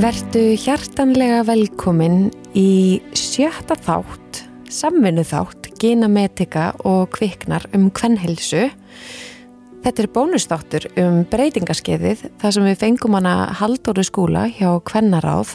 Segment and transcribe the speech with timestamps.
[0.00, 4.38] Vertu hjartanlega velkomin í sjötta þátt,
[4.72, 8.70] samvinnu þátt, genametika og kviknar um kvennhelsu.
[9.84, 15.52] Þetta er bónustáttur um breytingaskeiðið þar sem við fengum hana Haldóru skúla hjá Kvennaráð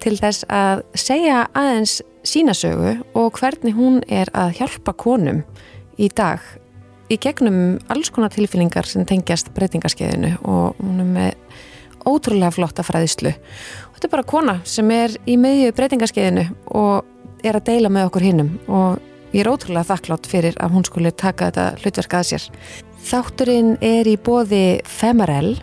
[0.00, 5.44] til þess að segja aðeins sínasögu og hvernig hún er að hjálpa konum
[6.00, 6.40] í dag
[7.12, 11.42] í gegnum alls konar tilfinningar sem tengjast breytingaskeiðinu og hún er með
[12.06, 13.34] ótrúlega flotta fræðislu.
[13.90, 18.10] Og þetta er bara kona sem er í meðju breytingaskeiðinu og er að deila með
[18.10, 18.98] okkur hinnum og
[19.34, 22.50] ég er ótrúlega þakklátt fyrir að hún skuli taka þetta hlutverk að sér.
[23.06, 25.56] Þátturinn er í bóði Femarell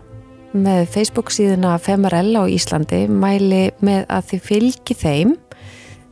[0.53, 5.33] með Facebook síðuna Femarell á Íslandi mæli með að þið fylgi þeim.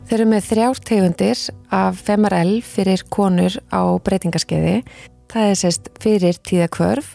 [0.10, 1.44] Þeir eru með þrjártegundir
[1.78, 4.82] af Femarell fyrir konur á breytingaskeiði.
[5.32, 7.14] Það er sérst fyrir tíðakvörf.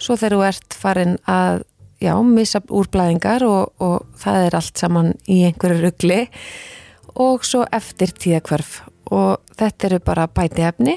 [0.00, 1.66] Svo þegar þú ert farin að
[2.00, 6.22] já, missa úr blæðingar og, og það er allt saman í einhverju ruggli
[7.20, 10.96] og svo eftir tíðakvörf og þetta eru bara bæti efni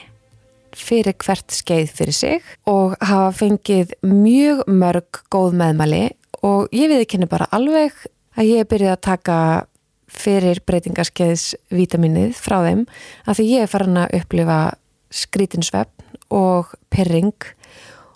[0.77, 6.07] fyrir hvert skeið fyrir sig og hafa fengið mjög mörg góð meðmæli.
[6.43, 7.95] Og ég við ekki henni bara alveg
[8.35, 9.37] að ég byrjuð að taka
[10.13, 12.85] fyrir breytingarskeiðs vitaminnið frá þeim.
[13.25, 14.59] Að því ég er farin að upplifa
[15.13, 17.33] skrítinsvefn og perring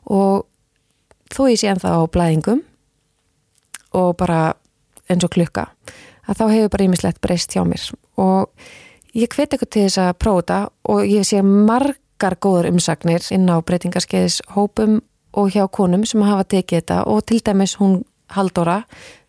[0.10, 0.48] og
[1.34, 2.64] þó ég sé ennþá á blæðingum
[3.94, 4.42] og bara
[5.08, 5.70] eins og klukka
[6.28, 7.84] að þá hefur bara ímislegt breyst hjá mér
[8.20, 8.52] og
[9.16, 10.60] ég hveti eitthvað til þess að prófa þetta
[10.94, 15.00] og ég sé margar góður umsagnir inn á breytingarskeiðis hópum
[15.38, 18.02] og hjá konum sem hafa tekið þetta og til dæmis hún
[18.36, 18.82] Haldóra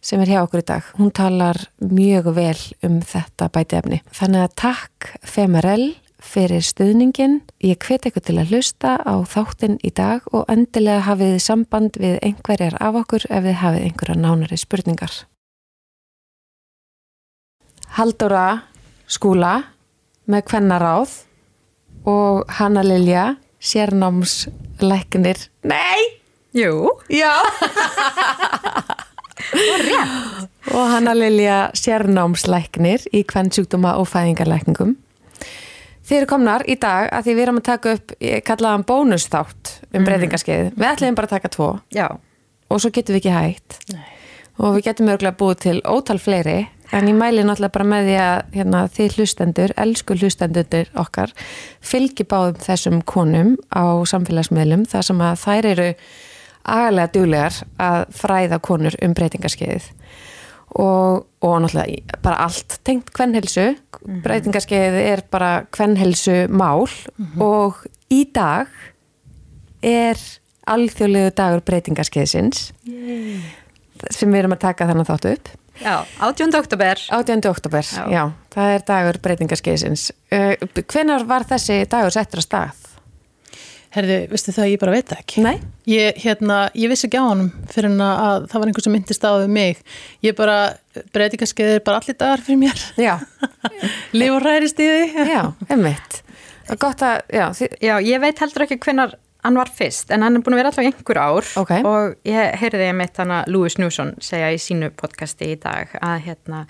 [0.02, 0.86] sem er hjá okkur í dag.
[0.98, 4.00] Hún talar mjög vel um þetta bæti efni.
[4.14, 5.92] Þannig að takk Femarell
[6.22, 7.40] fyrir stuðningin.
[7.62, 12.18] Ég hveti eitthvað til að hlusta á þáttinn í dag og endilega hafið samband við
[12.26, 15.14] einhverjar af okkur ef þið hafið einhverja nánari spurningar.
[17.98, 18.46] Haldóra
[19.08, 19.54] skúla
[20.28, 21.14] með kvennaráð
[22.08, 25.48] og Hanna Lilja sérnámsleiknir.
[25.64, 26.20] Nei!
[26.54, 26.90] Jú.
[27.08, 27.32] Já!
[30.76, 34.96] og Hanna Lilja sérnámsleiknir í kvennsjúkdóma og fæðingarleikningum.
[36.08, 38.12] Þið eru komnar í dag að því við erum að taka upp,
[38.64, 40.70] hann bónusþátt um breytingarskeið.
[40.72, 42.06] Við ætlum bara að taka tvo Já.
[42.72, 43.76] og svo getum við ekki hægt.
[43.92, 44.06] Nei.
[44.58, 46.56] Og við getum örgulega búið til ótal fleiri
[46.96, 51.34] en ég mæli náttúrulega bara með því að hérna, þið hlustendur, elsku hlustendur okkar,
[51.84, 55.88] fylgi báðum þessum konum á samfélagsmiðlum þar sem að þær eru
[56.68, 59.92] agalega duglegar að fræða konur um breytingarskeiðið
[60.76, 64.22] og, og náttúrulega bara allt tengt kvennhelsu mm -hmm.
[64.22, 66.88] breytingarskeiðið er bara kvennhelsu mál
[67.40, 68.66] og í dag
[69.82, 70.18] er
[70.66, 72.72] alþjóðlegu dagur breytingarskeiðsins
[74.10, 76.54] sem við erum að taka þannig þáttu upp Já, 18.
[76.58, 76.98] oktober.
[77.08, 77.50] 18.
[77.50, 78.10] oktober, já.
[78.10, 78.32] Já.
[78.50, 80.54] það er dagur breytingarskeiðsins uh,
[80.90, 82.87] hvenar var þessi dagur settur að stað?
[83.94, 85.42] Herðu, veistu það, ég bara veit ekki.
[85.46, 85.54] Nei?
[85.88, 89.24] Ég, hérna, ég vissi ekki á honum fyrir en að það var einhver sem myndist
[89.24, 89.78] á við mig.
[90.26, 90.56] Ég bara,
[91.14, 92.82] breytingaskeiðir bara allir dagar fyrir mér.
[93.00, 93.14] Já,
[94.18, 95.24] Líf og hrærist í því.
[95.32, 95.40] já,
[95.72, 96.20] einmitt
[96.68, 99.14] Það er gott að, já, þi, Já, ég veit heldur ekki hvenar
[99.46, 101.70] hann var fyrst, en hann er búin að vera alltaf einhver ár Ok.
[101.86, 106.24] og ég heyrði ég mitt hana Louis Newson segja í sínu podcasti í dag að
[106.26, 106.64] hérna,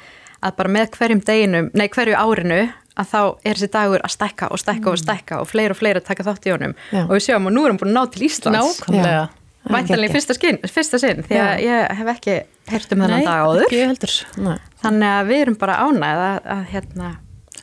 [0.44, 2.60] að bara með hverjum deginum, nei hverju árinu
[2.98, 6.02] að þá er þessi dagur að stækka og stækka og stækka og fleira og fleira
[6.04, 7.02] taka þátt í honum Já.
[7.06, 9.24] og við sjáum og nú er hann búin að ná til Íslands Nákvæmlega.
[9.68, 10.36] væntanlega í fyrsta,
[10.74, 12.36] fyrsta sinn því að ég hef ekki
[12.72, 14.14] heyrt um þennan dag áður ekki ég heldur.
[14.48, 14.56] Nei.
[14.82, 17.14] þannig að við erum bara ánægð að, að hérna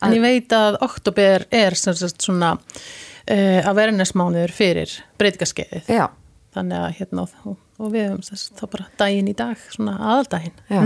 [0.04, 5.88] En ég veit að oktober er sem sagt svona uh, awareness-mánuður fyrir breytingaskeiðið.
[5.90, 6.10] Já,
[6.56, 10.54] Þannig að hérna, og, og við höfum þess þá bara daginn í dag, svona aðaldaginn.
[10.72, 10.82] já.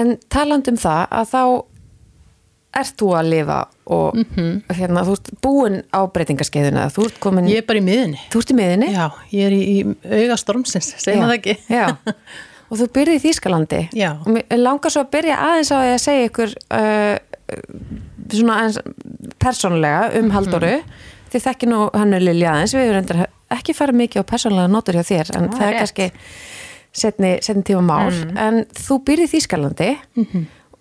[0.00, 1.42] En taland um það að þá
[2.80, 3.56] ert þú að lifa
[3.92, 4.16] og
[4.72, 8.20] hérna, þú ert búin á breytingarskeiðuna, þú ert komin, Ég er bara í miðunni.
[8.32, 8.88] þú ert í miðinni?
[8.94, 11.56] Já, ég er í, í auga stormsins, segir maður það ekki.
[11.68, 11.86] Já,
[12.72, 13.82] og þú byrðið í Þýskalandi.
[13.98, 14.10] Já.
[14.24, 17.16] Og langar svo að byrja aðeins á að segja ykkur uh,
[18.32, 18.80] svona aðeins
[19.42, 20.72] persónulega um Halldóru.
[21.32, 23.22] Þið þekki nú hannu Lilja aðeins, við reyndar
[23.52, 25.82] ekki farið mikið á persónulega notur hjá þér, en Já, það er rétt.
[25.82, 26.08] kannski
[27.02, 28.16] setni, setni tíma mál.
[28.40, 29.90] En þú byrðið í Þýskalandi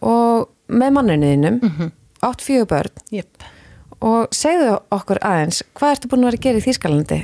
[0.01, 1.59] og með mannuninum,
[2.23, 3.43] átt fjögur börn Jep.
[4.01, 7.19] og segðu okkur aðeins, hvað ertu búin að vera að gera í Þýskalandi?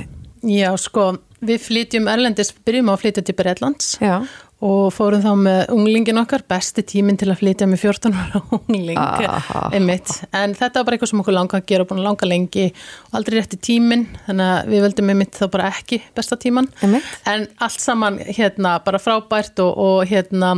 [0.48, 1.06] Já, sko,
[1.42, 4.20] við flytjum Erlendis, byrjum á að flytja til Breitlands Já,
[4.64, 8.98] og fórum þá með unglingin okkar, besti tíminn til að flytja með 14 ára ungling
[8.98, 9.60] Aha.
[9.76, 12.28] einmitt, en þetta var bara eitthvað sem okkur langa að gera og búin að langa
[12.32, 16.66] lengi og aldrei rétti tíminn, þannig að við völdum einmitt þá bara ekki besta tíman
[16.82, 17.12] Einmitt.
[17.30, 20.56] en allt saman hérna bara frábært og, og hérna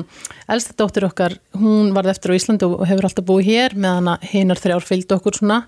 [0.49, 4.27] elsta dóttir okkar, hún varð eftir á Íslandi og hefur alltaf búið hér meðan að
[4.33, 5.61] hinar þrjár fylgdu okkur svona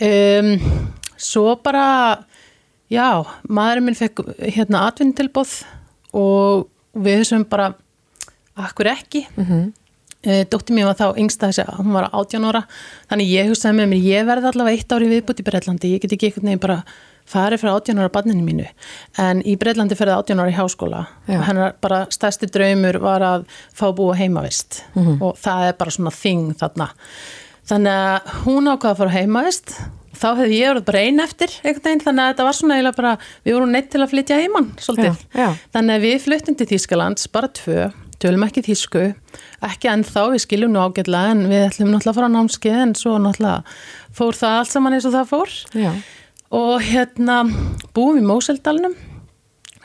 [0.00, 0.50] um,
[1.20, 1.84] svo bara
[2.88, 4.24] já, maðurinn minn fekk
[4.56, 5.58] hérna atvinnutilbóð
[6.16, 7.74] og við þessum bara
[8.58, 9.44] akkur ekki mm.
[9.44, 10.46] -hmm.
[10.50, 12.64] dóttir mín var þá yngsta þessi hún var 18 ára,
[13.10, 16.12] þannig ég hugsaði með mér ég verði allavega eitt ári viðbútt í Breitlandi ég get
[16.12, 16.82] ekki einhvern veginn bara
[17.28, 18.66] farið frá 18 ára barninu mínu,
[19.18, 21.38] en í Breitlandi ferði 18 ára í háskóla Já.
[21.38, 23.44] og hennar bara stærsti draumur var að
[23.74, 25.22] fá búa heimavist Mhm.
[25.22, 26.88] og það er bara svona þing þarna
[27.68, 29.74] þannig að hún ákvaða að fara heimavist
[30.18, 33.12] þá hefði ég verið bara ein eftir veginn, þannig að þetta var svona eiginlega bara
[33.46, 35.48] við vorum neitt til að flytja heimann svolítið, Já, já.
[35.76, 37.88] þannig að við fluttum til Þýskalands bara tvö,
[38.18, 39.02] tölum ekki þýsku
[39.68, 42.94] ekki ennþá, við skiljum nú ágætlega en við ætlum náttúrulega að fara á námskeið en
[42.98, 43.62] svo náttúrulega
[44.18, 45.92] fór það allt saman eins og það fór Já.
[46.58, 47.36] og hérna
[47.94, 48.94] búum í Móseldalnum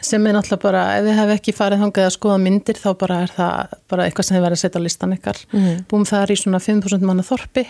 [0.03, 3.19] sem er náttúrulega bara, ef þið hefði ekki farið þangað að skoða myndir þá bara
[3.23, 5.77] er það bara eitthvað sem þið verið að setja á listan ykkar Mhm.
[5.89, 7.63] búum þar í svona 5.000 manna þorpi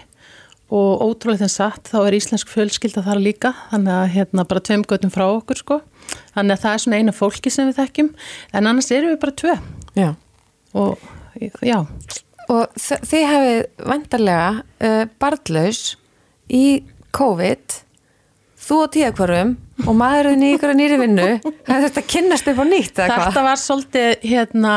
[0.73, 4.85] og ótrúlega þess að þá er íslensk fjölskylda þar líka þannig að hérna bara tveim
[4.89, 5.79] göttum frá okkur sko
[6.33, 8.09] þannig að það er svona eina fólki sem við þekkjum
[8.57, 9.55] en annars erum við bara tvö
[9.99, 10.09] Já.
[10.73, 11.09] og
[11.61, 11.79] já,
[12.51, 12.73] Og
[13.07, 14.47] þið hafið vantarlega
[14.83, 15.83] uh, barnlaus
[16.51, 16.83] í
[17.15, 17.77] COVID
[18.63, 19.53] þú og tíðakvarum
[19.87, 21.29] og maðurinn í ykkur nýri vinnu
[21.67, 23.23] þetta kynnast upp á nýtt eða hvað?
[23.29, 24.73] þetta var svolítið hérna,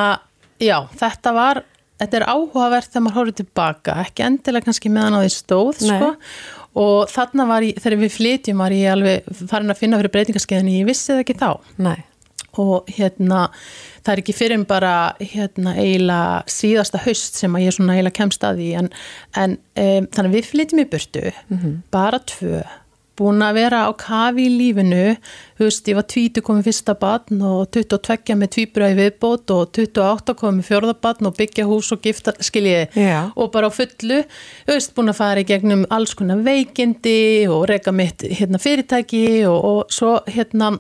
[0.63, 1.63] já, þetta var
[2.01, 6.11] þetta er áhugavert þegar maður horfður tilbaka ekki endilega kannski meðan á því stóð sko,
[6.83, 10.81] og þarna var ég, þegar við flytjum var ég alveg farin að finna fyrir breytingaskeiðinni,
[10.83, 11.51] ég vissi það ekki þá.
[11.89, 11.99] Nei.
[12.57, 13.47] og hérna
[14.01, 18.17] það er ekki fyrir en bara hérna eiginlega síðasta haust sem að ég svona eiginlega
[18.17, 18.89] kemst að því en,
[19.37, 21.25] en um, þannig við flytjum í burtu
[21.93, 22.63] bara tvö
[23.19, 25.17] búin að vera á kafi í lífinu.
[25.57, 29.71] Þú veist, ég var 20 komið fyrsta barn og 22 með tvíbra í viðbót og
[29.77, 33.31] 28 komið fjórða barn og byggja hús og gifta, skiljiði Já.
[33.35, 34.21] og bara á fullu,
[34.67, 39.25] þú veist, búin að fara í gegnum alls konar veikindi og reyka mitt hérna, fyrirtæki
[39.49, 40.75] og, og svo hérna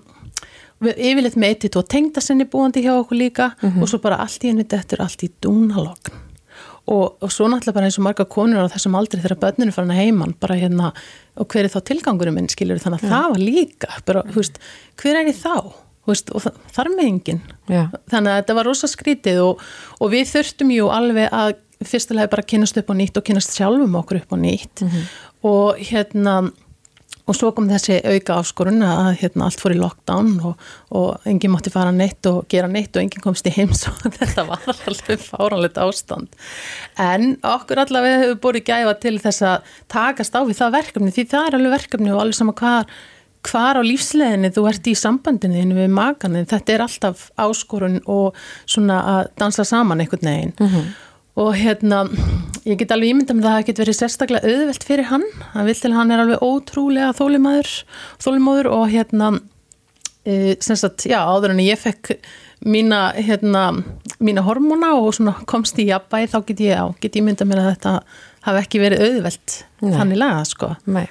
[0.84, 4.98] yfirleitt með eitt og tengdasenni búandi hjá okkur líka og svo bara allt í þetta
[4.98, 6.25] er allt í dúnalogn
[6.86, 9.94] og, og svo náttúrulega bara eins og marga konur á þessum aldrei þegar börninu farin
[9.94, 10.92] að heiman bara hérna,
[11.34, 14.60] og hver er þá tilgangurum minn skilur þannig að það var líka bara, veist,
[15.02, 15.56] hver er ég þá?
[16.06, 17.40] Veist, og það, þar með enginn.
[17.66, 17.80] Já.
[18.12, 19.64] þannig að þetta var rosa skrítið og,
[19.98, 21.56] og við þurftum jú alveg að
[21.86, 24.84] fyrstulega bara kynast upp á nýtt og kynast sjálfum okkur upp á nýtt.
[25.46, 26.38] Og hérna
[27.26, 31.52] og svo kom þessi auka áskorun að hérna, allt fór í lockdown og, og enginn
[31.54, 35.24] mátti fara neitt og gera neitt og enginn komst í heims og þetta var alveg
[35.24, 36.30] fáranlegt ástand.
[37.02, 41.28] En okkur allavega hefur búið gæfa til þess að takast á við það verkefni því
[41.34, 42.96] það er alveg verkefni og alveg sama hvar
[43.46, 48.38] hvar á lífsleginni þú ert í sambandinu þínu við makaninn, þetta er alltaf áskorun og
[48.66, 50.54] svona að dansa saman einhvern veginn
[51.36, 52.04] og hérna,
[52.64, 55.66] ég get alveg ímynda með það að það get verið sérstaklega auðvelt fyrir hann hann
[55.68, 57.72] vil til að hann er alveg ótrúlega þólimaður,
[58.24, 59.28] þólimóður og hérna
[60.24, 62.14] e, sem sagt, já, áður en ég fekk
[62.66, 63.66] mína, hérna,
[64.24, 67.70] mína hormóna og svona komst í jafnvægi þá get ég, já, get ímynda mér að
[67.74, 67.92] þetta
[68.46, 69.92] hafi ekki verið auðvelt Nei.
[69.92, 71.04] þannig laga, sko Nei.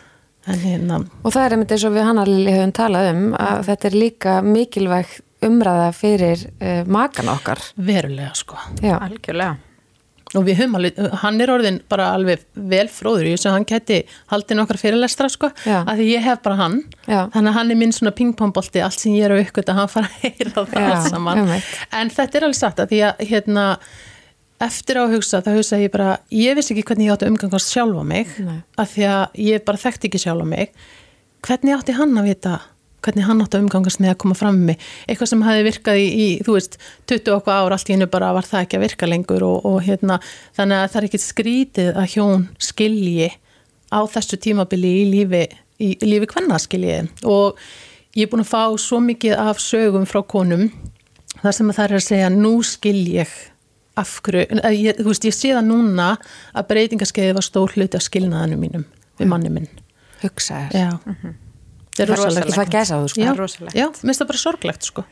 [0.49, 3.61] en hérna, Og það er einmitt eins og við hann alveg höfum talað um að
[3.69, 7.61] þetta er líka mikilvæg umræða fyrir uh, makan okkar.
[7.77, 8.97] verulega, sko Já.
[8.97, 9.59] Algjörlega.
[10.39, 14.01] Og við höfum alveg, hann er orðin bara alveg vel fróður, ég sem hann gæti
[14.31, 15.81] haldið nokkar fyrirlestra sko, Já.
[15.83, 17.21] að því ég hef bara hann, Já.
[17.35, 20.09] þannig að hann er minn svona pingpongbolti, allt sem ég er á ykkur hann fara
[20.09, 21.71] að heyra það Já, allt saman einmitt.
[21.91, 23.65] en þetta er alveg satt að því að hérna,
[24.65, 27.33] eftir á að hugsa, þá hugsa ég bara ég vissi ekki hvernig ég átti að
[27.33, 28.61] umgangast sjálfa mig Nei.
[28.79, 30.71] að því að ég bara þekkti ekki sjálfa mig
[31.45, 32.53] hvernig átti hann að vita
[33.05, 34.85] hvernig hann átti að umgangast með að koma fram með mig.
[35.07, 36.77] Eitthvað sem hafi virkað í, í þú veist
[37.11, 39.79] 20 okkur ár, allt í hennu bara var það ekki að virka lengur og, og
[39.85, 40.19] hérna
[40.57, 43.31] þannig að það er ekkit skrítið að hjón skilji
[43.93, 47.59] á þessu tímabili í lífi í, í lífi hvenna skilji og
[48.15, 50.69] ég er búin að fá svo mikið af sögum frá konum
[51.41, 53.33] þar sem að það er að segja nú skil ég
[53.95, 56.09] af hverju, ég, þú veist ég sé það núna
[56.51, 58.85] að breytingaskeiði var stór hluti af skilnaðanum mínum
[59.19, 59.69] við manni minn.
[60.19, 60.75] Hugsa þér.
[60.75, 61.35] Já,
[61.95, 62.47] það er Það er rosalegt.
[62.51, 63.21] Ég fæ gæsa þú sko.
[63.21, 63.75] Já, Það er rosalegt.
[63.75, 65.05] já, mér finnst það bara sorglegt sko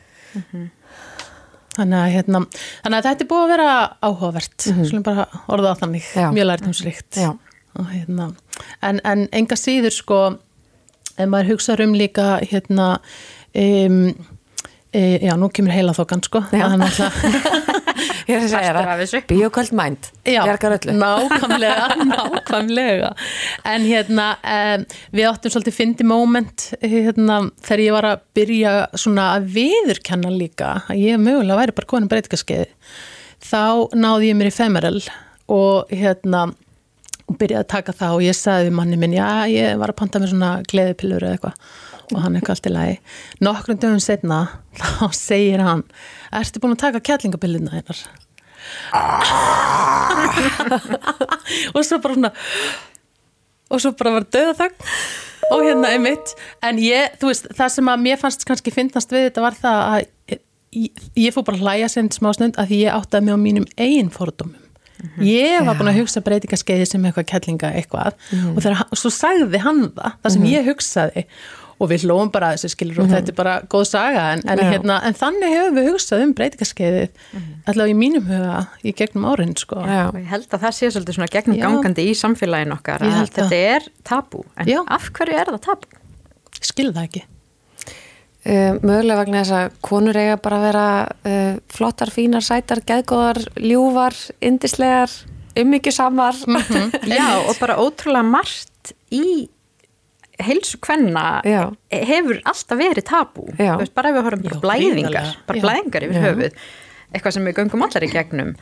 [1.74, 2.40] þannig, að, hérna,
[2.84, 3.70] þannig að þetta er búið að vera
[4.04, 5.02] áhugavert mm -hmm.
[5.06, 6.28] bara orða það þannig, Já.
[6.32, 7.30] mjög lærtumsrikt Já.
[7.74, 8.28] og, hérna,
[8.82, 10.20] en, en enga síður sko
[11.16, 12.98] ef maður hugsa um líka hérna
[13.54, 14.14] um,
[14.94, 16.44] e, já, nú kemur heila þokan sko.
[16.52, 17.72] Náttúrulega
[18.24, 18.86] Ég er að segja það,
[20.48, 20.94] bjargar öllu.
[20.96, 23.10] nákvæmlega, nákvæmlega.
[23.68, 29.28] En hérna um, við áttum svolítið fyndi moment hérna, þegar ég var að byrja svona
[29.36, 32.72] að viðurkenna líka að ég mögulega væri bara konum breytingarskeið.
[33.44, 34.98] Þá náði ég mér í femeral
[35.52, 36.46] og hérna
[37.24, 40.00] og byrjaði að taka það og ég sagði við manni minn já, ég var að
[40.00, 42.96] panta mér svona gleðipillur eða eitthvað og hann eitthvað allt í lagi.
[43.44, 44.38] Nokkrum dögum setna
[44.80, 45.84] þá segir hann
[46.34, 48.00] ertu búin að taka kjallingapilluna einar
[51.74, 52.30] og svo bara svona
[53.68, 54.78] og svo bara var döðaþögn
[55.52, 56.28] og hérna einmitt
[56.64, 59.78] en ég, þú veist, það sem að mér fannst kannski finnast við þetta var það
[59.84, 60.00] að
[60.74, 60.90] ég,
[61.26, 63.66] ég fór bara að hlæja sem smá stund að því ég áttaði mig á mínum
[63.76, 64.60] eigin fordómum.
[65.20, 68.14] Ég var búin að hugsa breytingaskeiði sem eitthvað kellinga eitthvað.
[68.54, 71.22] Og, þegar, og svo sagði hann það, það sem ég hugsaði
[71.78, 74.62] og við hlóum bara að þessu skilur og þetta er bara góð saga en, en,
[74.62, 77.20] hérna, en þannig hefur við hugsað um breytingaskeiðið
[77.72, 79.82] allavega í mínum huga í gegnum árin sko.
[79.84, 81.66] Ég held að það sé svolítið svona gegnum Já.
[81.66, 84.80] gangandi í samfélagin okkar að þetta er tabú en Já.
[84.86, 86.02] af hverju er það tabú?
[86.54, 87.24] Ég skil það ekki
[88.44, 93.38] Uh, mögulega vegna þess að konur eiga bara að vera uh, flottar, fínar, sætar, geðgóðar,
[93.56, 95.14] ljúfar, indislegar,
[95.56, 96.42] ummyggjusamar.
[96.44, 96.90] Mhm.
[97.16, 99.48] Já, og bara ótrúlega margt í
[100.42, 101.68] heilsu kvenna Já.
[101.92, 103.48] hefur alltaf verið tabú.
[103.58, 106.64] Veist, bara ef við horfum blæðingar bara blæðingar yfir höfuð
[107.14, 108.56] eitthvað sem við göngum allar í gegnum.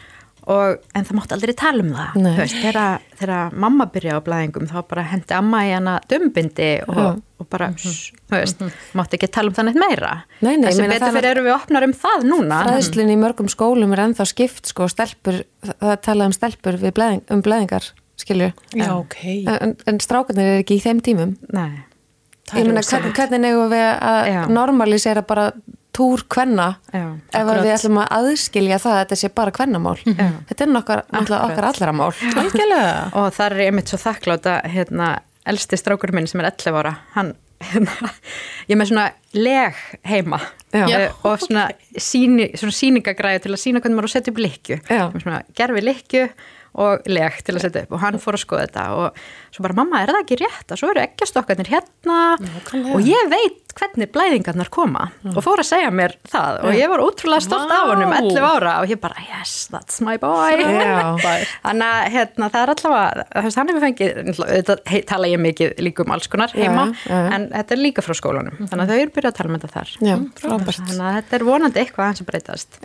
[0.51, 4.67] Og, en það mátti aldrei tala um það veist, þegar, þegar mamma byrja á blæðingum
[4.67, 8.65] þá bara hendi amma í hana dömbindi og, og bara, sh, þú veist
[8.99, 10.11] mátti ekki tala um það neitt meira.
[10.41, 12.59] Nei, nei, þessi meina, betur fyrir erum við opnar um það núna.
[12.67, 17.23] Fræðslun í mörgum skólum er ennþá skipt, sko, stelpur, það talaði um stelpur við blæðing,
[17.31, 18.51] um blæðingar, skilju.
[18.77, 19.17] Já, ok.
[19.49, 21.37] En, en strákarnir er ekki í þeim tímum.
[21.53, 21.83] Nei,
[22.53, 24.41] Ég meina, hvernig, hvernig eigum við að Já.
[24.53, 25.47] normalisera bara
[25.93, 27.63] túr kvenna Já, ef að akkurat.
[27.65, 29.95] við ætlum að aðskilja það að þetta sé bara kvennamál.
[30.05, 30.27] Já.
[30.51, 32.11] Þetta er nokkar, okkar allra mál.
[33.21, 35.09] Og það er einmitt svo þakklátt að hérna,
[35.49, 37.33] elsti strákur minn sem er 11 ára hann,
[37.73, 38.13] hérna,
[38.71, 39.79] ég með svona leg
[40.09, 40.39] heima
[40.73, 40.87] Já.
[40.89, 41.67] eh, og svona,
[42.01, 44.79] síni, svona sýningagræði til að sína hvernig maður setja upp likju
[45.59, 46.27] gerfi likju
[46.73, 49.19] og leg til að setja upp og hann fór að skoða þetta og
[49.53, 52.95] svo bara mamma er það ekki rétt og svo eru eggjastokkarnir hérna Nákvæmlega.
[52.97, 57.03] og ég veit hvernig blæðingarnar koma og fór að segja mér það og ég var
[57.05, 60.57] ótrúlega stolt af honum 11 ára og ég bara yes that's my boy.
[61.65, 63.27] Þannig að hérna, það er allavega,
[63.57, 67.33] hann hefur fengið, tala ég mikið líka um alls konar heima, Já, já, já.
[67.37, 69.73] en þetta er líka frá skólanum, þannig að þau eru byrjað að tala um þetta
[69.77, 69.93] þar.
[70.43, 72.81] Þannig að þetta er vonandi eitthvað að breytast.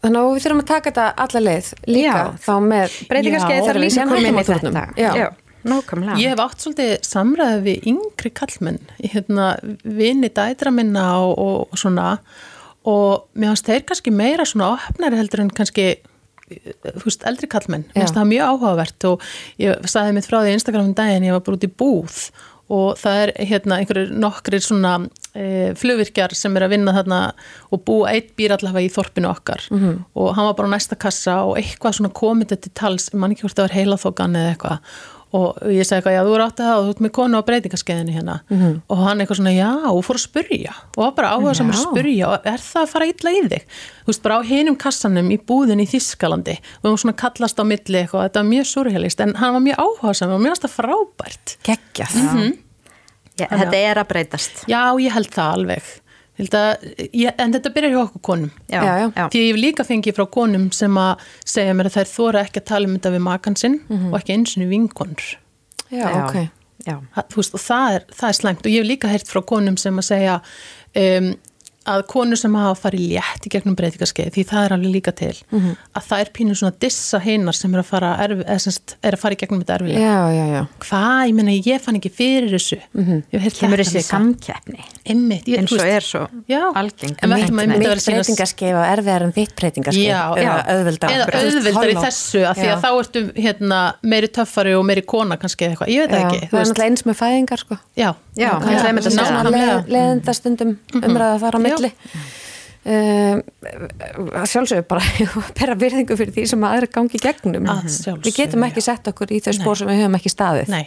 [0.00, 2.26] Þannig að við þurfum að taka þetta alla leið líka Já.
[2.40, 4.84] þá með Breytingarskeið þarf líka að koma inn í þetta.
[4.96, 5.10] Já.
[5.20, 5.26] Já,
[5.72, 6.20] nákvæmlega.
[6.22, 9.48] Ég hef átt svolítið samræði við yngri kallmenn, hérna,
[9.84, 11.34] vini dætra minna og,
[11.68, 12.14] og svona
[12.88, 15.90] og mér finnst þeir kannski meira svona opnari heldur en kannski
[16.50, 19.26] þú veist, eldri kallmenn, mér finnst það mjög áhugavert og
[19.60, 22.22] ég sagði mitt frá því í Instagram um daginn, ég var bara út í búð
[22.70, 24.94] og það er hérna einhverjir nokkrir svona
[25.34, 25.44] e,
[25.78, 27.20] flugvirkjar sem er að vinna þarna
[27.70, 29.68] og búa eitt býr allavega í þorpinu okkar.
[29.70, 30.02] -hmm.
[30.14, 33.18] og hann var bara á næsta kassa og eitthvað svona komið þetta til tals, ég
[33.18, 34.78] man ekki hvort það var heilaþókan eða eitthvað.
[35.30, 37.38] Og ég segi eitthvað, já þú eru átt að það og þú ert með konu
[37.38, 38.34] á breytingaskeiðinu hérna.
[38.90, 41.78] Og hann eitthvað svona, já, og fór að spurja og var bara áhuga sem að
[41.84, 43.68] spurja og er það að fara illa í þig?
[44.00, 47.62] Þú veist, bara á hinum kassanum í búðin í Þískalandi og við varum svona kallast
[47.62, 50.66] á milli eitthvað, þetta var mjög surrealist en hann var mjög áhuga sem og finnst
[50.66, 51.56] það frábært.
[51.62, 52.18] Geggjað.
[53.40, 54.62] Já, þetta er að breytast.
[54.70, 55.90] Já, ég held það alveg.
[56.40, 58.52] Að, ég, en þetta byrjar hjá okkur konum.
[58.72, 59.24] Já, Já.
[59.32, 62.62] Því ég hef líka fengið frá konum sem að segja mér að þær þóra ekki
[62.62, 65.26] að tala um þetta við makan sinn og ekki eins og vinkonur.
[65.90, 66.38] Já, ok.
[66.86, 66.96] Já,
[67.28, 68.64] þú veist, og það er, það er slæmt.
[68.64, 70.38] Og ég hef líka heyrt frá konum sem að segja
[70.96, 71.34] um,
[71.88, 75.30] að konur sem hafa farið létt í gegnum breytingaskeið, því það er alveg líka til
[75.96, 79.16] að það er pínu svona dissa heinar sem er að fara, erfi, eða, semst, er
[79.16, 80.00] að fara í gegnum þetta erfilega.
[80.04, 80.60] Já, já, já.
[80.84, 84.84] Hvað, ég meina, ég fann ekki fyrir þessu ég hef heyrt kemur þessi samkeppni
[85.56, 86.60] eins og er svo Já.
[86.76, 87.16] algeng.
[87.16, 87.48] Að- Mitt
[88.10, 90.04] breytingaskeið og erfiðar en þitt breytingaskeið.
[90.04, 90.52] Já, eða já.
[90.74, 91.08] auðveldar.
[91.16, 95.38] eða auðvildar í þessu að því að þá ertu hérna, meiri töffari og meiri kona
[95.40, 97.78] kannski eða eitthvað, ég veit ekki það er náttúrulega eins með fæðingar, sko.
[97.96, 98.10] já,
[99.40, 101.69] að leðenda stundum umræða að fara á Já.
[101.70, 101.92] Milli.
[102.80, 103.42] Um,
[104.48, 105.02] sjálfsögur bara
[105.58, 107.66] bera virðingu fyrir því sem aðra gangi gegnum.
[107.68, 110.72] Að sjálfsögðu, við getum ekki sett okkur í þau spór sem við höfum ekki staðið.
[110.72, 110.86] Nei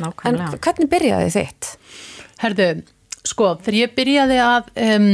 [0.00, 0.58] en Nákvæmlega.
[0.64, 1.66] hvernig byrjaði þitt?
[2.40, 2.66] Herðu,
[3.28, 5.08] sko, þegar ég byrjaði að um,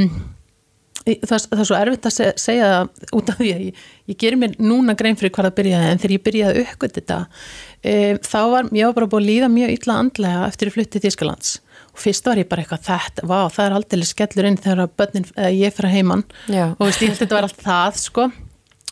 [1.26, 3.80] það, það er svo erfitt að se- segja það út af því að ég,
[4.12, 7.00] ég gerir mér núna grein fyrir hvað það byrjaði en þegar ég byrjaði að uppgöt
[7.00, 10.76] þetta um, þá var, ég var bara búin að líða mjög illa andlega eftir að
[10.78, 11.56] flutti til Þískalands
[11.96, 14.92] og fyrst var ég bara eitthvað þetta, vá, það er aldrei skellur inn þegar að
[15.00, 16.66] börnin, eða ég fyrir heimann Já.
[16.76, 18.28] og veist, ég held þetta var allt það, sko.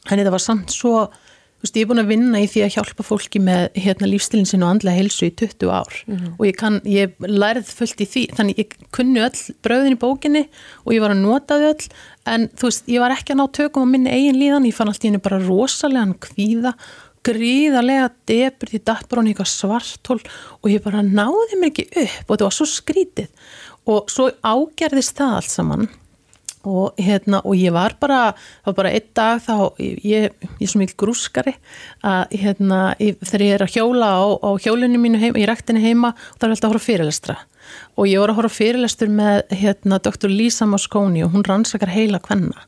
[0.05, 0.95] En þetta var samt svo
[1.65, 4.65] veist, ég er búin að vinna í því að hjálpa fólki með hérna, lífstilin sin
[4.65, 6.01] og andlega heilsu í 20 ár.
[6.37, 10.45] Og ég, kann, ég lærið fullt í því þannig ég kunni öll bröðin í bókinni
[10.85, 11.89] og ég var að nota þau öll.
[12.35, 14.93] En þú veist, ég var ekki að ná tökum á minni eigin líðan, ég fann
[14.93, 16.75] allt í henni bara rosalegan kvíða,
[17.25, 20.21] gríðarlega debur því datt bara hann eitthvað svartól
[20.61, 23.53] og ég bara náði mér ekki upp og þetta var svo skrítið
[23.91, 25.87] og svo ágerðist það allt saman
[26.65, 28.33] og hérna og ég var bara
[28.65, 30.31] var bara einn dag þá ég, ég
[30.65, 31.55] er svo mikil grúskari
[32.05, 35.85] að hérna ég, þegar ég er að hjóla á, á hjólunni mínu heima, í rættinni
[35.85, 37.37] heima og það er alltaf að horfa fyrirlestra
[37.97, 40.33] og ég voru að horfa fyrirlestur með hérna Dr.
[40.33, 42.65] Lisa Mosconi og hún rannsakar heila hvenna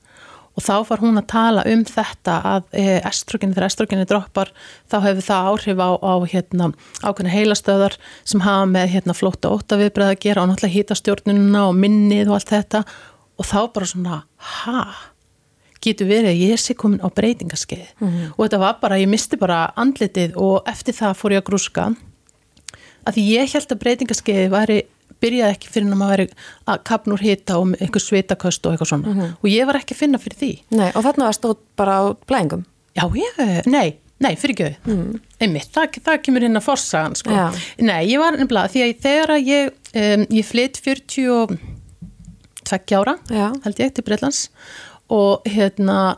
[0.57, 4.53] og þá var hún að tala um þetta að e, estrogenni, þegar estrogenni droppar
[4.89, 6.71] þá hefur það áhrif á, á hérna,
[7.05, 12.31] ákveðna heilastöðar sem hafa með hérna, flóta óttaviðbreið að gera og náttúrulega hýtastjórnuna og minnið
[12.31, 12.83] og allt þetta.
[13.37, 14.23] Og þá bara svona,
[14.57, 14.87] ha?
[15.85, 18.33] Getur verið að ég sé komin á breytingaskeið mm -hmm.
[18.33, 21.91] og þetta var bara, ég misti bara andlitið og eftir það fór ég að grúska.
[23.07, 24.83] Að ég held að breytingaskeiði væri
[25.23, 26.27] byrjaði ekki fyrir að maður væri
[26.73, 29.37] að kapna úr hita og einhver svitaköst og eitthvað svona mm -hmm.
[29.43, 32.05] og ég var ekki að finna fyrir því Nei, og þarna var stóð bara á
[32.27, 32.65] blæðingum
[32.97, 35.21] Já, ég, nei, nei, fyrir göðu mm.
[35.41, 37.31] einmitt, það, það kemur inn að forsagan sko.
[37.79, 41.59] Nei, ég var nefnilega því að þegar að ég, um, ég flytt 40 og
[42.67, 43.19] tveggjára
[43.65, 44.49] held ég til Breitlands
[45.13, 46.17] og hérna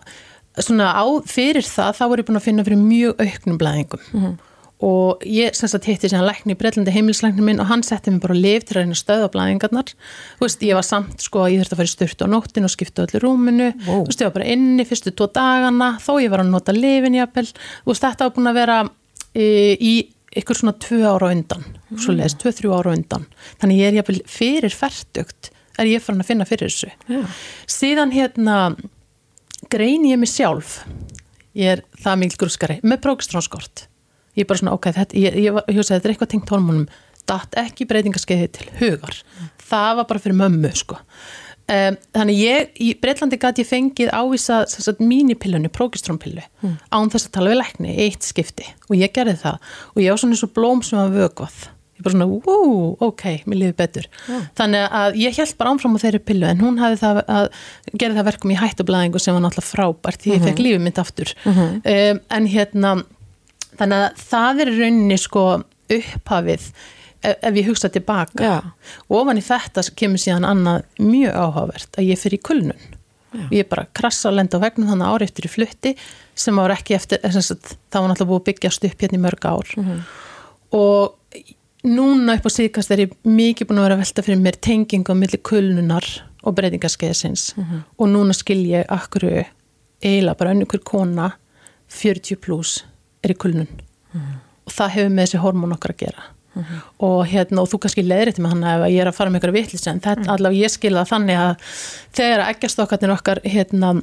[0.58, 4.20] svona á fyrir það þá var ég búin að finna fyrir mjög auknum blæðingum mm
[4.22, 4.36] -hmm.
[4.84, 8.22] Og ég sem sagt hitti sér lækni í Breitlandi heimilislækni minn og hann setti mér
[8.22, 9.90] bara liv til að reyna stöða blæðingarnar.
[10.38, 12.68] Þú veist ég var samt sko að ég þurfti að fara í styrtu á nóttin
[12.68, 13.72] og skipta öllu rúminu.
[13.88, 14.04] Wow.
[14.04, 17.18] þú veist ég var bara inni fyrstu tvo dagana þó ég var að nota lifin
[17.18, 17.48] jafnvel.
[17.50, 18.78] Þú veist þetta var búin að vera
[19.34, 19.94] e, í
[20.38, 21.98] ykkur svona tvö ára undan mm.
[21.98, 23.26] svo leiðist, tvö, þrjú ára undan.
[23.58, 26.94] Þannig ég er jafnvel fyrir færtugt er ég farin að finna fyrir þessu.
[27.10, 27.20] Já.
[27.70, 28.76] síðan hérna
[29.70, 30.84] grein ég mig sjálf.
[31.58, 33.87] Ég er það mikil grúskari með prókstrónskort
[34.38, 36.86] ég er bara svona ok, þetta, ég, ég, ég hugsa þetta er eitthvað tengt hormonum
[37.28, 39.52] datt ekki breytingaskeiði til hugar mm.
[39.68, 41.02] það var bara fyrir mömmu sko
[41.68, 44.62] Um, þannig ég, í Breitlandi gæti ég fengið ávisa
[45.04, 46.78] mínipillunni, prókistrónpillu mm.
[46.88, 49.58] án þess að tala við lækni eitt skipti og ég gerði það
[49.92, 51.58] og ég á svona eins og blóm sem var vögvað
[51.98, 54.48] ég bara svona, wow, ok, mér lifi betur yeah.
[54.56, 57.50] þannig að ég held bara ánfram á þeirri pillu en hún hafði það að
[57.92, 60.48] gera það verkum í hættublaðingu sem var náttúrulega frábært því ég mm -hmm.
[60.48, 62.10] fekk lífið mitt aftur mm -hmm.
[62.14, 62.96] um, en hérna
[63.78, 65.44] þannig að það er rauninni sko
[65.88, 66.68] upphafið
[67.22, 68.70] ef, ef ég hugsa tilbaka yeah.
[69.08, 72.82] og ofan í þetta kemur síðan annað mjög áhugavert að ég fyrir í kulnun
[73.34, 73.52] yeah.
[73.60, 75.94] ég bara krassa og lenda á vegnum þannig árið eftir í flutti
[76.38, 79.72] sem var ekki eftir, það var náttúrulega búið að byggjast upp hérna í mörg ár
[79.76, 80.02] mm -hmm.
[80.78, 81.14] og
[81.88, 85.12] núna upp á síðkast er ég mikið búin að vera að velta fyrir mér tengingu
[85.14, 86.06] á milli kulnunar
[86.42, 87.80] og breytingarskeiðsins mm -hmm.
[87.98, 89.24] og núna skil ég akkur
[90.02, 91.32] eiginlega bara önnur kona
[91.88, 92.84] 40 pluss
[93.22, 93.68] er í kulnun
[94.12, 94.36] mm
[94.68, 96.84] og það hefur með þessi hormón okkar að gera mm -hmm.
[97.08, 99.40] og, hérna, og þú kannski leðir þetta með hann ef ég er að fara með
[99.40, 100.32] ykkur vittlis en þetta mhm.
[100.34, 101.54] allavega ég skilða þannig að
[102.18, 103.94] þegar að eggjastokkarnir okkar hérna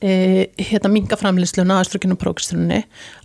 [0.00, 0.12] e,
[0.58, 2.80] hérna mingaframlýsluna aðströkinu prókstrunni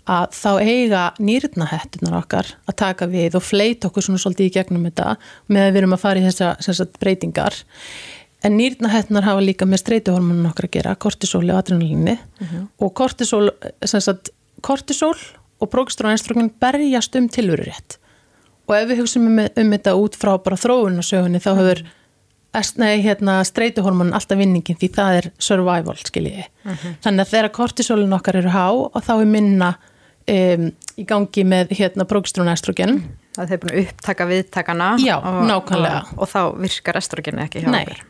[0.08, 4.86] að þá eiga nýrnahettunar okkar að taka við og fleit okkur svona svolítið í gegnum
[4.90, 5.16] þetta
[5.48, 7.64] með að við erum að fara í þessa breytingar
[8.46, 12.56] en nýrnahettunar hafa líka með streytuhormonun okkar að gera kortisol og adrenalíni uh mhm.
[12.56, 12.68] -huh.
[12.78, 13.52] og kortisol,
[13.84, 14.30] sagt,
[14.62, 15.16] kortisol
[15.58, 17.98] og prókstrunni berjast um tilverurétt
[18.68, 21.84] og ef við hugsaum um, um þetta út frá bara þróunarsögunni þá hefur
[22.82, 26.48] nei, hérna, streytuhormonin alltaf vinningin því það er survival skiljiði.
[26.64, 26.80] Uh mhm.
[26.82, 26.96] -huh.
[27.04, 29.70] Þannig að þegar kortisólun okkar eru há og þá er minna
[30.28, 32.96] um, í gangi með hérna, prókstrún estrogen.
[32.96, 33.16] Mhm.
[33.38, 36.02] Það er búin að upptaka viðtakana Já, og, nákvæmlega.
[36.18, 38.04] Og, og þá virkar estrogeni ekki hjá okkur.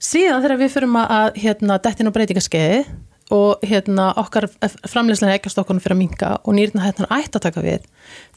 [0.00, 2.86] Síðan þegar við fyrum að hérna, dettin á breytingaskeiði
[3.30, 4.48] og hérna, okkar
[4.88, 7.86] framlegslega ekkast okkur fyrir að minka og nýrna hérna ætti að taka við,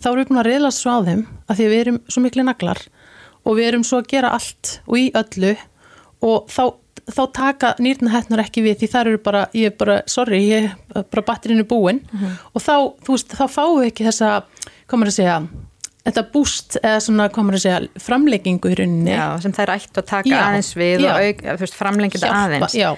[0.01, 2.23] þá erum við búin að reyla svo á þeim að því að við erum svo
[2.23, 2.82] miklu naglar
[3.43, 5.56] og við erum svo að gera allt og í öllu
[6.23, 6.63] og þá,
[7.10, 11.03] þá taka nýrnahetnar ekki við því það eru bara, ég er bara, sorry, ég er
[11.10, 12.39] bara batterinu búin mm -hmm.
[12.53, 12.75] og þá,
[13.06, 14.32] þú veist, þá fáum við ekki þessa,
[14.88, 15.41] komur að segja,
[16.03, 19.12] þetta búst eða svona, komur að segja, framleggingu í rauninni.
[19.15, 22.75] Já, sem það er ætt að taka já, aðeins við já, og veist, framlengið aðeins.
[22.75, 22.89] Já.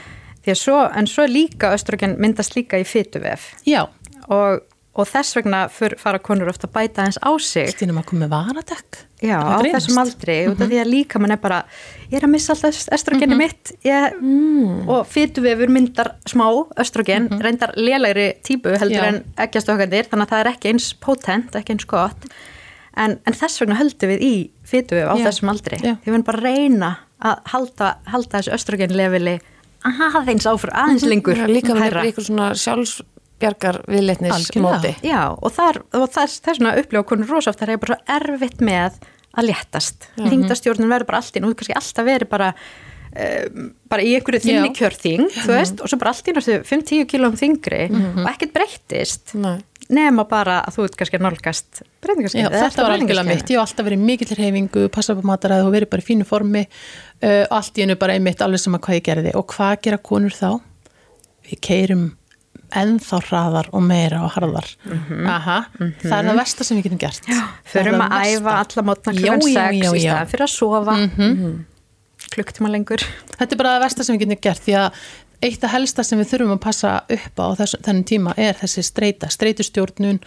[0.46, 3.54] Því svo, en svo líka östrogen myndast líka í fytuvef.
[3.66, 3.88] Já.
[4.30, 4.62] Og
[4.96, 8.32] og þess vegna fara konur ofta að bæta eins á sig Stýnum að koma með
[8.32, 10.52] varatek Já, á þessum aldri, mm -hmm.
[10.52, 10.72] út af mhm.
[10.72, 11.64] því að líka mann er bara,
[12.12, 13.44] ég er að missa alltaf östrogeni mm -hmm.
[13.44, 14.90] mitt ég, mm.
[14.90, 17.42] og fytuvefur myndar smá östrogen, -hmm.
[17.42, 19.08] reyndar lélægri típu heldur Já.
[19.08, 22.22] en ekki að stokkandir þannig að það er ekki eins potent, ekki eins gott
[22.98, 25.26] en, en þess vegna höldum við í fytuvef á Já.
[25.26, 25.96] þessum aldri Já.
[26.06, 29.40] við verðum bara að reyna að halda, halda þessu östrogenleveli
[29.86, 31.12] aðeins áfram, aðeins mhm.
[31.14, 33.02] lengur Líka með eitthvað svona sjálfs
[33.42, 34.96] bjargar viðleitnis móti.
[35.04, 39.00] Já, og og þess, þess vegna upplifa konur rosaft það er bara svo erfitt með
[39.36, 40.10] að léttast.
[40.16, 44.44] Þingdastjórnun verður bara allt í, nú er kannski alltaf verið bara um, bara í einhverju
[44.46, 44.76] þinni Já.
[44.80, 49.36] kjörþing, þú veist, og svo bara allt í náttúrulega 5-10 kílóum þingri og ekkert breyttist
[49.40, 49.58] Nei.
[49.94, 52.60] Nema bara að þú ert kannski að nálgast Já, breytingarskeiði.
[52.64, 55.74] þetta var algjörlega mitt, ég hef alltaf verið mikill reyfingu, passa upp á mataræði og
[55.76, 59.00] verið bara í fínu formi uh, allt í hennu bara einmitt alveg sem að hvað
[59.00, 59.34] ég gerði.
[59.38, 60.50] Og hvað gera konur þá?
[61.46, 62.08] Við keirum
[62.76, 64.68] ennþá hraðar og meira og harðar.
[65.30, 65.60] Aha,
[66.02, 67.30] það er það versta sem við getum gert.
[67.30, 70.98] Já, Förum að æfa alla mótna klukkan 6 í staðan fyrir að sofa.
[72.36, 73.04] Klukktíma lengur.
[73.36, 75.04] Þetta er bara það versta sem við getum gert því að
[75.44, 78.84] eitt af helsta sem við þurfum að passa upp á þess, þennum tíma er þessi
[78.86, 80.20] streita, streitustjórnun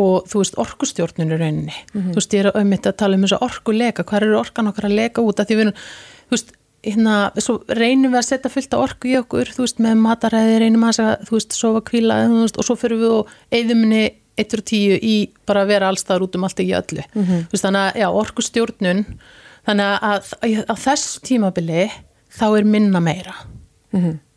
[0.00, 1.78] og þú veist orkustjórnun í rauninni.
[1.92, 4.88] Þú veist ég er auðvitað að tala um þess að orkuleika, hvað eru orkan okkar
[4.88, 5.78] að leika út af því við erum,
[6.24, 6.52] þú veist,
[6.84, 10.58] hérna, svo reynum við að setja fullt af orku í okkur, þú veist, með mataræði,
[10.60, 14.02] reynum að, þú veist, sofa kvíla, veist, og svo fyrir við og eigðuminni
[14.36, 15.14] 1 og 10 í
[15.46, 17.04] bara að vera allstaðar út um allt ekki öllu.
[17.14, 19.04] Þú veist, þannig að, já, orkustjórnun,
[19.64, 21.84] þannig að, að, að þess tímabili
[22.34, 23.34] þá er minna meira.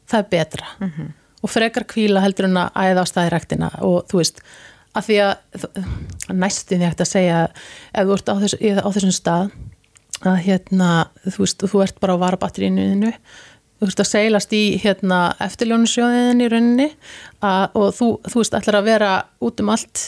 [0.07, 0.67] Það er betra.
[1.43, 4.41] Og frekar kvíla heldur en að æða á staðiræktina og þú veist,
[4.97, 7.41] að því að næstin ég ætti að segja
[7.93, 9.51] ef þú ert á, þess, á þessum stað
[10.25, 10.89] að hérna,
[11.27, 13.13] þú veist, þú ert bara á varabatterínuðinu
[13.77, 16.87] þú veist að seilast í hérna eftirljónusjóðin í rauninni
[17.45, 19.11] að, og þú, þú veist, ætlar að vera
[19.45, 20.05] út um allt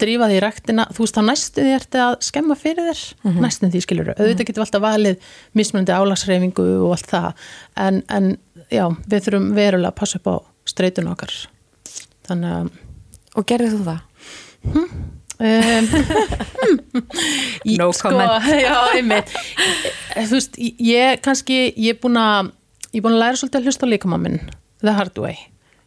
[0.00, 3.42] drífa því ræktina, þú veist, þá næstu því ertu að skemma fyrir þér, mm -hmm.
[3.44, 5.16] næstum því skilur auðvitað getur alltaf valið
[5.52, 7.32] mismunandi álagsreifingu og allt það
[7.76, 8.36] en, en
[8.72, 10.36] já, við þurfum verulega að passa upp á
[10.72, 11.34] streitun okkar.
[12.28, 12.72] Þannig að
[13.32, 14.00] Og gerðið þú það?
[15.42, 15.86] Um,
[17.66, 18.44] í- No comment.
[18.62, 18.76] já,
[20.28, 22.52] þú veist, ég kannski ég er búin að
[22.92, 24.36] læra svolítið að hlusta á líkama minn
[24.84, 25.38] the hard way,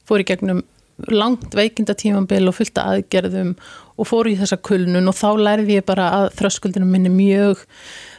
[0.07, 0.63] fór í gegnum
[1.11, 3.53] langt veikinda tímambil og fullt af aðgerðum
[3.99, 7.61] og fór í þessa kulnun og þá lærði ég bara að þröskuldinu minni mjög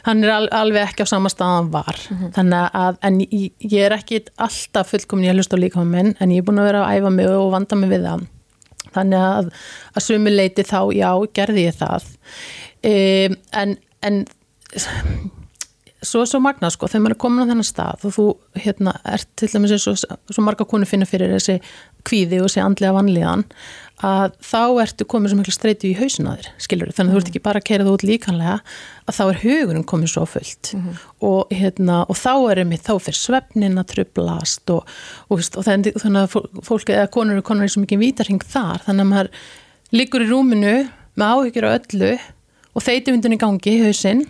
[0.07, 1.99] hann er al alveg ekki á sama stað hann var.
[2.35, 6.13] Þannig að, en ég, ég er ekki alltaf fullkomin í að hlusta á líkama minn
[6.23, 8.27] en ég er búin að vera að æfa mig og vanda mig við það.
[8.97, 9.49] Þannig að,
[9.93, 12.07] að sumi leiti þá, já, gerði ég það.
[12.87, 13.75] Um, en,
[14.07, 14.21] en
[16.05, 18.25] svo er svo magnað sko, þegar maður er komin á þennan stað og þú
[18.63, 21.57] hérna, ert til dæmis og svo marga konu finna fyrir þessi
[22.07, 23.45] kvíði og þessi andlega vanlíðan
[24.05, 27.21] að þá ertu komin svo miklu streyti í hausin að þér, skilur þannig að þú
[27.23, 28.57] ert ekki bara að keira það út líkanlega
[29.09, 30.69] að þá er hugurinn komin svo fullt.
[31.25, 34.85] Og, hérna, og þá er einmitt þá fyrir svefnin að trublast og,
[35.33, 38.85] og, og þannig, að fó- fólk eða konur og konur er svo mikið vítarhing þar.
[38.85, 39.31] Þannig að maður
[39.97, 40.75] liggur í rúminu
[41.17, 42.13] með áhyggjur á öllu
[42.77, 44.25] og þeitivindun í gangi í hausinn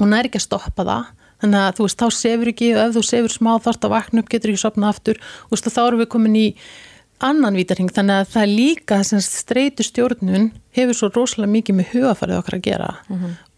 [0.00, 1.14] og næri ekki að stoppa það.
[1.38, 4.22] Þannig að þú veist, þá sefur ekki og ef þú sefur smá þarft að vakna
[4.24, 5.20] upp, getur ekki sopna aftur.
[5.52, 6.46] Og þá erum við komin í
[7.24, 11.90] annan vítarhing, þannig að það er líka sem streytu stjórnun hefur svo rosalega mikið með
[11.94, 12.90] hugafarið okkar að gera.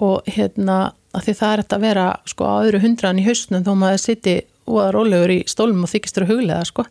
[0.00, 0.78] Og hérna
[1.12, 4.02] að því það er þetta að vera sko á öðru hundraðan í hausnum þó maður
[4.04, 4.36] siti
[4.70, 6.86] og að rólegur í stólum og þykistur að huglega sko.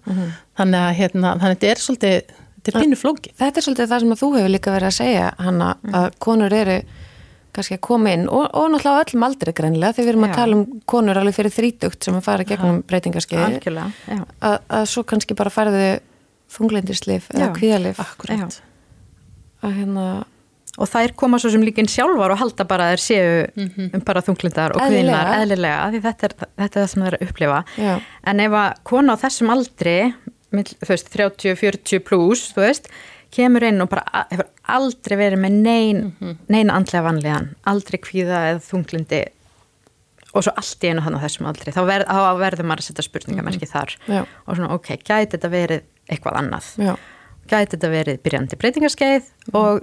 [0.59, 2.17] Þannig að hérna, þannig að þetta er svolítið
[2.59, 3.35] þetta er pínu flókið.
[3.39, 6.53] Þetta er svolítið það sem að þú hefur líka verið að segja Hanna, að konur
[6.53, 6.81] eru
[7.55, 10.29] kannski að koma inn og, og náttúrulega á öllum aldrei greinlega þegar við erum að
[10.29, 10.35] Já.
[10.37, 15.37] tala um konur alveg fyrir þrítugt sem að fara gegnum breytingarskeiði að, að svo kannski
[15.39, 15.87] bara færðu
[16.49, 18.01] þunglindislif eða kvíðalif
[19.63, 20.09] hérna
[20.79, 24.21] Og þær koma svo sem líkin sjálfar og halda bara að þær séu um bara
[24.23, 27.57] þunglindar og kvinnar eðlilega, því þetta er, þetta er það sem það er að upplifa.
[27.75, 27.93] Já.
[28.31, 29.95] En ef að kona á þessum aldri,
[30.53, 32.87] þú veist, 30-40 pluss, þú veist,
[33.35, 36.01] kemur inn og bara hefur aldrei verið með nein,
[36.47, 39.23] neina andlega vanlíðan, aldrei kvíða eða þunglindi
[40.29, 42.87] og svo allt í einu hann á þessum aldri, þá, verð, þá verður maður að
[42.87, 43.95] setja spurningamerki þar.
[44.05, 44.21] Já.
[44.45, 46.73] og svona, ok, gæti þetta verið eitthvað annað?
[46.81, 46.93] Já.
[47.49, 49.79] gæti þetta verið byrjandi breytingarskeið og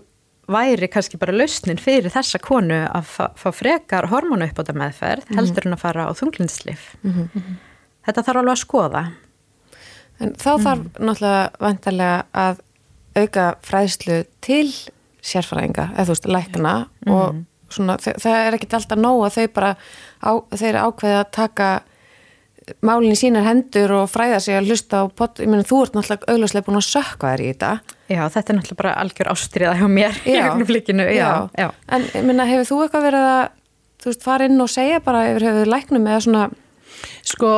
[0.46, 5.32] væri kannski bara lausnin fyrir þessa konu að fá, frekar hormónu upp á þetta meðferð
[5.34, 6.84] heldur en að fara á þunglindislif.
[8.06, 9.02] Þetta þarf alveg að skoða.
[10.22, 12.62] En þá þarf náttúrulega vantarlega að
[13.16, 14.70] auka fræðslu til
[15.26, 16.72] sérfræðinga, eða þú veist, lækna
[17.10, 17.42] og
[17.74, 19.72] svona, það er ekkit alltaf nóg að þau bara,
[20.22, 21.68] á, þeir ákveða að taka
[22.82, 25.94] málinn í sínar hendur og fræða sig að hlusta á pot, ég meina þú ert
[25.98, 27.70] náttúrulega augljóslega búin að sökka þér í þetta.
[28.10, 31.06] Já, þetta er náttúrulega bara algjör ástriða hjá mér í augnablikinu.
[31.14, 31.68] Já, já.
[31.94, 33.42] En ég meina, hefur þú eitthvað verið að,
[34.02, 36.46] þú veist, fara inn og segja bara yfir hefur læknum eða svona
[37.26, 37.48] sko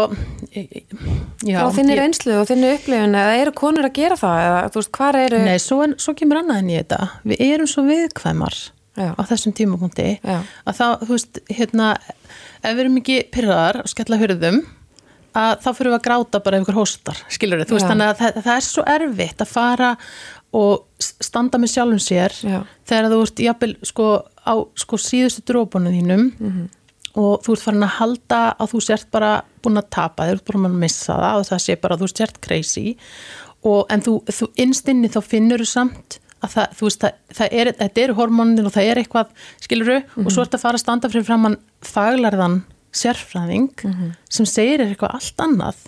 [1.47, 4.62] já, á þinni ég- reynslu og þinni upplifun eða eru konur að gera það eða
[4.73, 7.71] þú veist, hvar eru Nei, svo, en, svo kemur annað en í þetta við erum
[7.71, 8.57] svo viðkvæmar
[8.99, 9.12] Já.
[9.14, 10.40] á þessum tímapunkti Já.
[10.66, 11.90] að þá, þú veist, hérna
[12.64, 14.59] ef við erum ekki pyrraðar og skella hurðum
[15.38, 18.18] að þá fyrir við að gráta bara ef ykkur hóstar, skilur þú veist, þannig að
[18.22, 19.90] það, það er svo erfitt að fara
[20.59, 22.59] og standa með sjálfum sér Já.
[22.88, 24.07] þegar þú ert jafnvel sko
[24.48, 26.68] á sko síðustu drópunum þínum Mhm.
[27.18, 30.44] og þú ert farin að halda að þú sért bara búin að tapa, þú ert
[30.48, 32.96] bara að missa það og það sé bara að þú sért crazy
[33.64, 37.48] og en þú, þú innstinni þá finnur þú samt að það, þú veist, það, það
[37.61, 40.85] er, þetta eru hormónin og það er eitthvað, skiluru og svo ert að fara að
[40.85, 42.61] standa fyrir framann faglarðan
[42.94, 43.70] sérfræðing
[44.31, 45.85] sem segir þér eitthvað allt annað.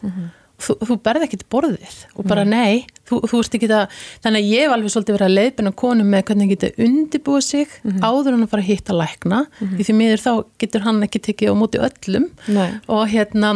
[0.61, 4.51] Þú, þú berði til borðið og bara nei, þú, þú ert ekki það þannig að
[4.53, 7.69] ég hef alveg svolítið verið að leiðbina konum með hvernig hann getur undibúið sig
[8.05, 9.39] áður en að fara að hitta lækna
[9.79, 12.29] því því miður þá getur hann ekki tekið á móti öllum.
[12.53, 12.71] Nei.
[12.93, 13.55] og hérna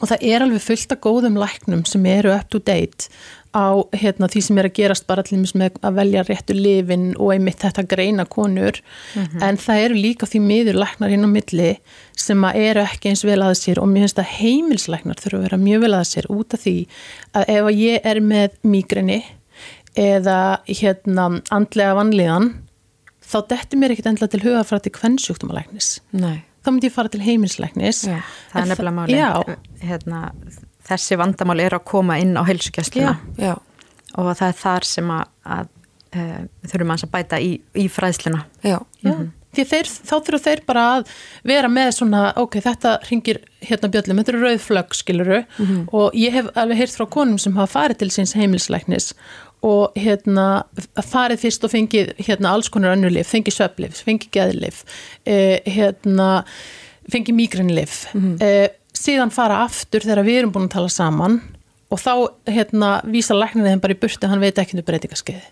[0.00, 3.10] og það er alveg fullt af góðum læknum sem eru up to date
[3.50, 7.32] á hérna, því sem er að gerast bara allir með að velja réttu lifin og
[7.34, 8.78] einmitt þetta greina konur
[9.42, 11.72] en það eru líka því miður læknar inn á milli
[12.14, 15.46] sem að eru ekki eins vel að sér og mér finnst að heimilslæknar þurfa að
[15.48, 16.76] vera mjög vel að sér út af því
[17.34, 19.20] að ef að ég er með migrini
[19.98, 22.52] eða hérna andlega vanlíðan
[23.30, 26.44] þá dettur mér ekkit endla til huga að fara til kvennsjúktumalæknis Nei.
[26.62, 28.20] þá myndi ég fara til heimilislæknis Já.
[28.52, 29.18] Það er nefnilega máli.
[29.18, 30.22] Já, Hérna,
[30.90, 33.54] þessi vandamál er að koma inn á heilsugjastluna Já.
[34.16, 35.68] og það er þar sem að, að
[36.16, 38.44] uh, þurfum að bæta í, í fræðsluna.
[38.66, 38.78] Já.
[39.04, 39.14] Já,
[39.56, 41.12] því þeir, þá þurfa þeir bara að
[41.50, 45.40] vera með svona, ok, þetta ringir hérna bjöllum, þetta eru rauð flögg, skiluru
[45.90, 49.10] og ég hef alveg heyrt frá konum sem hafa farið til síns heimilslæknis
[49.66, 50.64] og hérna
[51.04, 54.84] farið fyrst og fengið hérna alls konar önnulif, fengið svepplif, fengið geðlif,
[55.26, 56.44] eh, hérna
[57.10, 58.06] fengið mígrinlif,
[58.40, 58.68] eh,
[59.00, 61.40] síðan fara aftur þegar við erum búin að tala saman
[61.90, 62.12] og þá
[62.52, 65.46] hérna vísa læknirinn þeim bara í burtu, hann veit ekki um breytingaskeiði.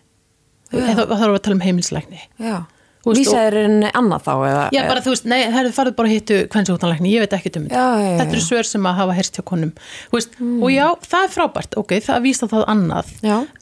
[0.69, 2.21] Þá erum við að tala um heimilslækni.
[2.43, 2.59] Já.
[2.99, 4.63] Þú veist, Vísaður henni annað þá eða?
[4.75, 7.69] Já, bara þú veist, nei, herðu farið bara að hittu kvennsjóktanlækni, ég veit ekki um
[7.69, 7.79] þetta.
[7.79, 8.09] Já, já.
[8.19, 9.71] Þetta eru svör sem að hafa heyrst hjá konum.
[10.13, 13.13] Veist, Og já, það er frábært, ok, það vísa það annað.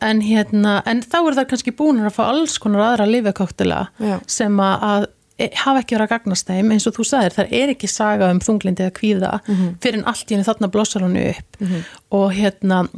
[0.08, 4.16] En, hérna, en þá er það kannski búin að fá alls konar aðra lifekóktila Já.
[4.38, 5.06] sem að,
[5.38, 8.38] hafa ekki verið að gagnast þeim eins og þú sagðir, það er ekki saga um
[8.40, 9.74] þunglindi eða kvíða Mhm.
[9.80, 11.56] fyrir en allt í henni þarna blossar hann upp
[12.10, 12.88] og hérna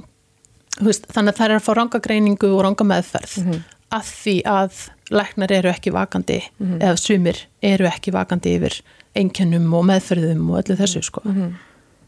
[0.81, 3.62] veist, þannig að það er að fá rangagreiningu og ranga meðferð Mhm.
[3.90, 6.79] að því að læknar eru ekki vakandi Mhm.
[6.81, 8.81] eða sumir eru ekki vakandi yfir
[9.16, 11.55] einkennum og meðferðum og öllu þessu sko Mhm.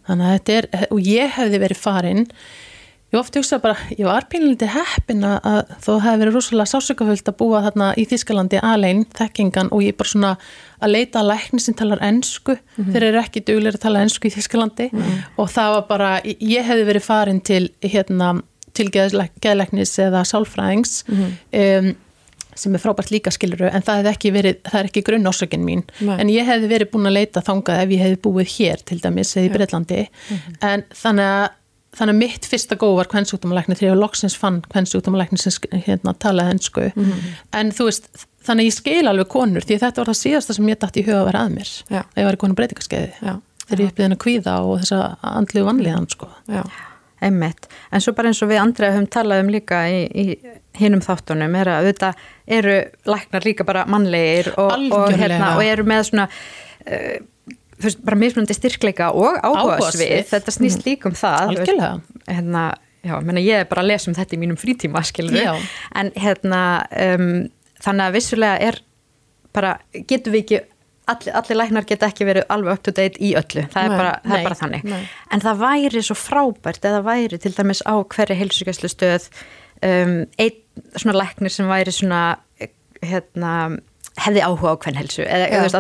[0.09, 2.27] þannig að þetta er, og ég hefði verið farin
[3.11, 7.38] ég ofta hugsa bara, ég var pínlindi heppin að þó hefði verið rosalega sásökafullt að
[7.40, 10.35] búa þarna í Þískalandi alein þekkingan og ég bara svona
[10.81, 12.55] að leita að lækni sem talar ensku.
[12.79, 14.90] Þeir eru ekki duglir að tala ensku í Þískalandi
[15.37, 18.37] og það var bara, ég hefði verið farin til hérna,
[18.79, 21.92] til geðlæknis eða sálfræðings um,
[22.61, 25.85] sem er frábært líka skiluru en það hefði ekki verið, það er ekki grunnorsökin mín.
[26.01, 26.16] Nei.
[26.20, 29.35] en ég hefði verið búin að leita þangað ef ég hefði búið hér til dæmis
[29.37, 30.03] eða í Breitlandi
[30.66, 31.49] en þannig að
[31.96, 36.53] þannig að mitt fyrsta góð var kvennsjúkdómalækni þegar ég loksins fann kvennsjúkdómalækni sem hérna, talaði
[36.55, 36.85] hensku
[37.57, 38.11] en þú veist,
[38.46, 41.03] þannig að ég skil alveg konur því að þetta var það síðasta sem ég dætti
[41.03, 42.03] í huga að vera að mér Já.
[42.05, 43.35] að ég var í konum breytingaskeiði Já.
[43.66, 45.00] þegar ég upplýðin að kvíða og þessa
[45.35, 46.31] andlu vanlíðan sko.
[46.50, 46.62] Já.
[47.20, 47.66] Einmitt.
[47.92, 51.57] En svo bara eins og við Andrea höfum talað um líka í, í hinum þáttunum
[51.61, 52.22] er að auðvitað
[52.57, 52.76] eru
[53.12, 55.50] læknar líka bara mannlegir og, og, Algjörlega.
[55.59, 57.18] og eru með svona uh,
[57.87, 60.14] veist, bara mismunandi styrkleika og áhugasvið.
[60.31, 61.40] Þetta snýst líka um það.
[61.40, 62.25] þú veist, Algjörlega.
[62.31, 62.64] Hérna,
[63.07, 65.05] já, menna, ég er bara að lesa um þetta í mínum frítíma.
[66.01, 66.61] En hérna,
[67.07, 67.31] um,
[67.81, 68.83] þannig að vissulega er
[69.57, 70.61] bara, getum við ekki
[71.11, 73.99] allir, allir læknar geta ekki verið alveg up to date í öllu, það er Nei,
[73.99, 75.01] bara, það nei, er bara þannig nei.
[75.35, 79.29] en það væri svo frábært eða væri til dæmis á hverju heilsugjæslu stöð
[79.87, 80.59] um, einn
[80.95, 82.23] svona læknir sem væri svona
[83.03, 83.55] hérna
[84.18, 85.23] hefði áhuga á kvennhelsu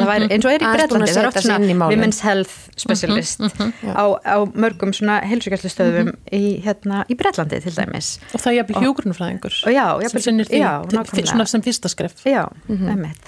[0.06, 1.98] væri eins og er í Bretlandi það er oft setja sig inn í svona málin.
[1.98, 8.12] women's health specialist á, á mörgum svona heilsugjæslu stöðum í, hérna, í Bretlandi til dæmis.
[8.32, 8.58] Og það er
[9.66, 10.70] og já, sem sinnir því já,
[11.10, 12.14] til- svona sem fyrsta skref.
[12.24, 12.76] Já, mm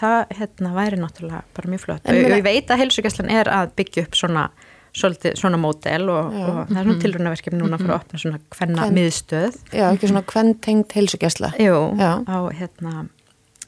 [0.01, 2.03] það hérna, væri náttúrulega bara mjög flott.
[2.07, 4.51] En og ég veit að heilsugjæslan er að byggja upp svona,
[4.95, 8.87] svolítið, svona mótel og, og það er svona tilrunaverkefni núna fyrir að opna svona hvenna
[8.93, 9.59] miðstöð.
[9.73, 11.53] Já, ekki svona hvern tengt heilsugjæsla.
[11.99, 12.23] Já.
[12.29, 13.09] á hérna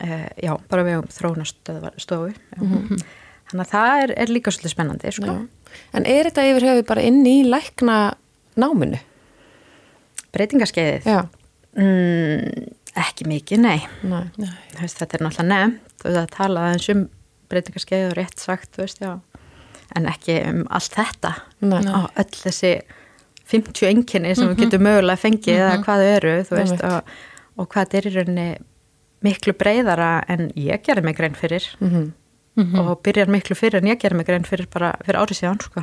[0.02, 5.34] uh, já, bara við um þróunastofu þannig að það er, er líka svolítið spennandi sko.
[5.94, 7.98] En er þetta yfir höfu bara inn í lækna
[8.58, 9.00] náminu?
[10.34, 11.06] breytingaskeiðið?
[11.06, 11.20] Já.
[11.78, 12.64] mm,
[13.04, 13.78] ekki mikið, nei.
[14.06, 14.24] Nei.
[14.80, 17.06] Veist, þetta er náttúrulega nefnt og það talaði eins um
[17.52, 19.14] breytingarskeið og rétt sagt, þú veist, já.
[19.94, 21.34] En ekki um allt þetta.
[21.62, 21.80] Nei.
[21.86, 22.74] og öll þessi
[23.50, 27.10] 50 enginni sem við getum mögulega fengið eða hvað þau eru, þú veist og,
[27.60, 28.46] og hvað er í rauninni
[29.24, 31.66] miklu breyðara en ég gerði mig grein fyrir.
[31.80, 32.12] Mhm.
[32.78, 35.80] og byrjar miklu fyrir en ég gerði mig grein fyrir bara fyrir árið síðan, sko.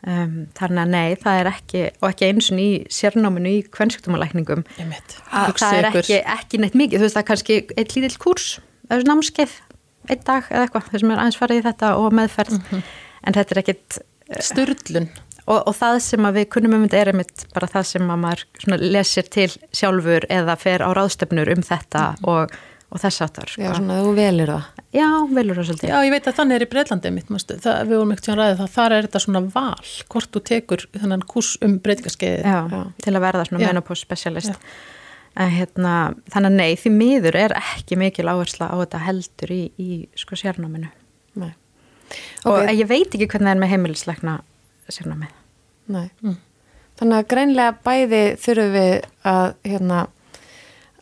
[0.00, 4.62] Um, þannig að nei, það er ekki og ekki eins og í sérnáminu í kvennsjúkdómalækningum
[4.72, 8.46] að það er ekki, ekki neitt mikið, þú veist það er kannski eitt lítill kurs,
[8.88, 9.58] er námskeið
[10.08, 12.96] einn dag eða eitthvað, þess að mér aðeins farið í þetta og meðferð, mm -hmm.
[13.28, 15.10] en þetta er ekkit eh, Sturlun
[15.50, 18.84] og, og það sem við kunnum um þetta er einmitt bara það sem að maður
[18.86, 22.34] lesir til sjálfur eða fer á ráðstöfnur um þetta mm -hmm.
[22.34, 22.58] og
[22.90, 23.50] og þess aftar.
[23.50, 23.62] Sko.
[23.62, 24.86] Já, svona þú velur það.
[24.96, 25.90] Já, velur það svolítið.
[25.92, 28.40] Já, ég veit að þannig er í Breitlandi mitt, mástu, það, við vorum ekkert að
[28.40, 32.40] ræða það, þar er þetta svona val, hvort þú tekur þannan kurs um breytingaskeiði.
[32.42, 34.70] Já, Já, til að verða svona menopause specialist.
[35.38, 35.94] Hérna,
[36.34, 40.38] þannig að nei, því miður er ekki mikil áhersla á þetta heldur í, í sko
[40.38, 40.90] sérnáminu.
[41.38, 41.52] Nei.
[42.42, 42.74] Og okay.
[42.80, 44.40] ég veit ekki hvernig það er með heimilisleikna
[44.90, 45.36] sérnámið.
[45.90, 46.08] Nei.
[46.22, 46.38] Mm.
[47.00, 48.94] Þannig að greinlega bæði þurfum við
[49.30, 50.00] að hérna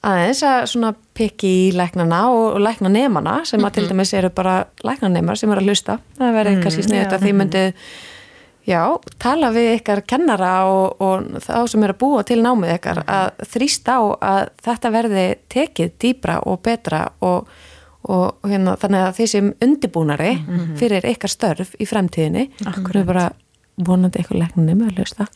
[0.04, 3.94] aðeins að svona pikki í læknana og, og læknanemana sem að til mhm.
[3.94, 7.32] dæmis eru bara læknanemar sem eru að hlusta það verður mm, kannski sniðut að því
[7.40, 7.64] myndi
[8.68, 8.82] já,
[9.18, 13.16] tala við ykkar kennara og, og þá sem eru að búa til námið ykkar mhm.
[13.18, 17.50] að þrýst á að þetta verði tekið dýbra og betra og,
[18.06, 20.78] og hérna, þannig að því sem undibúnari mm -hmm.
[20.78, 23.30] fyrir ykkar störf í fremtíðinni, hverju bara
[23.86, 25.26] vonandi eitthvað leknunni með að hlusta.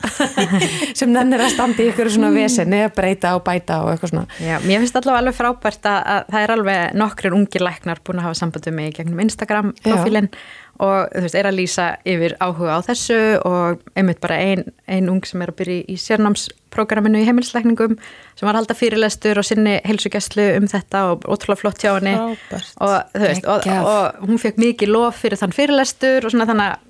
[0.99, 4.25] Sem nennir að standa í ykkur svona vesenni að breyta og bæta og eitthvað svona.
[4.43, 8.21] Já, mér finnst allavega alveg frábært að, að það er alveg nokkrir ungir leknar búin
[8.21, 10.31] að hafa sambandum með gegnum Instagram profílinn
[10.81, 15.09] og þú veist, er að lýsa yfir áhuga á þessu og einmitt bara ein, ein
[15.11, 19.45] ung sem er að byrja í sérnámsprogramminu í heimilsleikningum sem var að halda fyrirlestur og
[19.47, 22.15] sinni heilsugjastlu um þetta og ótrúlega flott hjá henni.
[22.17, 26.89] Og, veist, og, og hún fekk mikið lof fyrir þann fyrirlestur og svona þannig að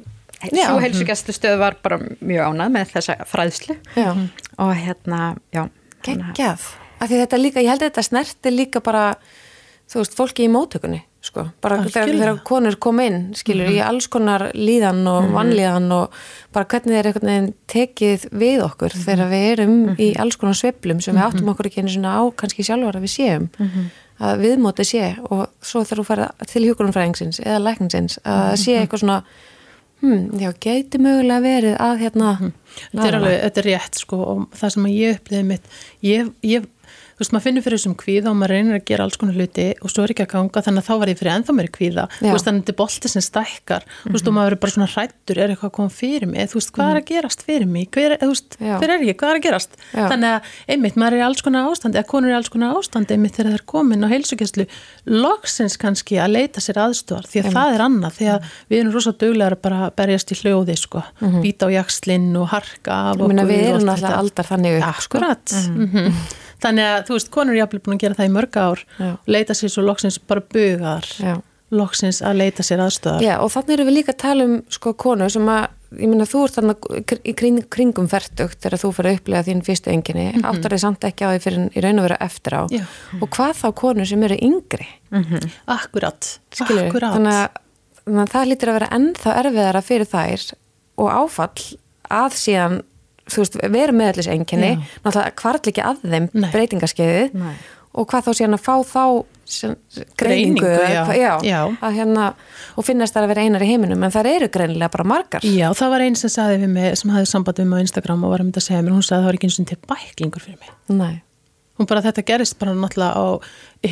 [0.51, 4.11] Svo heilsugjastustöð var bara mjög ánað með þessa fræðslu já.
[4.57, 5.21] og hérna,
[5.55, 5.67] já.
[6.03, 6.67] Geggjað,
[6.99, 9.13] af því þetta líka, ég held að þetta snerti líka bara,
[9.91, 13.79] þú veist, fólki í mótökunni, sko, bara þegar, þegar konur kom inn, skilur, mm -hmm.
[13.79, 15.37] í alls konar líðan og mm -hmm.
[15.37, 16.19] vannlíðan og
[16.51, 19.05] bara hvernig þeir einhvern veginn tekið við okkur mm -hmm.
[19.05, 21.27] þegar við erum í alls konar sveplum sem við mhm.
[21.27, 23.89] áttum okkur ekki einu svona á kannski sjálfur að við séum mhm.
[24.19, 28.81] að viðmóti sé og svo þegar þú farið til hjókunumfræðingsins eða lækningsins að sé mhm.
[28.81, 29.23] eitthvað svona
[30.03, 32.31] Hmm, já, geti mögulega verið að hérna...
[32.73, 35.69] Þetta er alveg, þetta er rétt sko og það sem ég uppliði mitt,
[36.03, 36.65] ég, ég
[37.23, 39.67] þú veist, maður finnur fyrir þessum kvíða og maður reynir að gera alls konar hluti
[39.79, 42.03] og svo er ekki að ganga þannig að þá var ég fyrir ennþá mér kvíða.
[42.11, 42.17] Já.
[42.19, 43.83] þú veist, þannig að þetta er bolti sem stækkar.
[43.83, 44.03] Mm -hmm.
[44.03, 46.49] þú veist, og maður er bara svona hrættur, er eitthvað að koma fyrir mig?
[46.51, 47.87] Þú veist, hvað er að gerast fyrir mig?
[47.93, 49.71] Hver, veist, hver er ég, hvað er að gerast?
[49.93, 50.07] Já.
[50.11, 52.75] þannig að, einmitt, maður er í alls konar ástandi eða konur er í alls konar
[52.75, 54.65] ástandi, einmitt, þegar það er komin á heilsugjastlu,
[55.05, 58.13] loksins kannski að leita sér aðstofar, því að það er annað
[66.63, 68.57] erum erum þannig að þú veist, konur er jáfnvel búin að gera það í mörg
[68.57, 68.83] ár
[69.27, 71.41] leita sér svo loksins bara bugar Já.
[71.71, 74.93] loksins að leita sér aðstöðar Já, og þannig eru við líka að tala um sko
[74.93, 75.67] konur sem að,
[75.99, 79.65] ég minna, þú ert þannig í kring, kringum færtugt þegar þú fyrir að upplega þín
[79.65, 80.47] fyrstu enginni, mm -hmm.
[80.49, 82.85] áttar þið samt ekki á því fyrir í raun og vera eftir á Já.
[83.19, 85.49] og hvað þá konur sem eru yngri mm -hmm.
[85.65, 87.13] Akkurat, Skilur, Akkurat.
[87.15, 87.49] Þannig að,
[88.05, 90.53] þannig að það lítir að vera ennþá erfiðara fyrir þær
[90.97, 91.77] og áfall
[92.09, 92.81] að síðan
[93.33, 97.47] þú veist, veru með allir enginni náttúrulega hvart ekki að þeim breytingarskeiði
[97.93, 99.03] og hvað þá síðan að fá þá
[100.17, 101.03] greiningu já.
[101.13, 101.59] Já, já.
[101.93, 102.29] Hérna,
[102.79, 105.67] og finnast það að vera einar í heiminum en það eru greinilega bara margar Já,
[105.77, 108.33] það var einn sem saði við mig, sem hafði samband við mig á Instagram og
[108.33, 109.79] var að mynda að segja mér, hún saði að það var ekki eins og til
[109.91, 111.13] bæklingur fyrir mig Nei.
[111.77, 113.25] hún bara þetta gerist bara náttúrulega á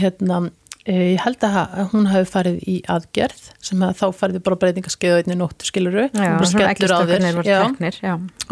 [0.02, 0.42] hérna
[0.90, 5.38] ég held að hún hafi farið í aðgerð sem að þá farið bara breytingaskeiðu einni
[5.38, 6.32] nóttu skiluru já,
[7.78, 8.00] þér.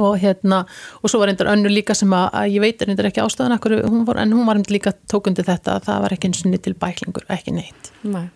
[0.06, 0.64] og hérna
[1.02, 4.36] og svo var einnig önnu líka sem að, að ég veit einnig ekki ástæðan en
[4.36, 7.32] hún var einnig líka tókundi þetta að það var ekki eins og niður til bæklingur,
[7.34, 7.94] ekki neitt.
[8.06, 8.28] Nei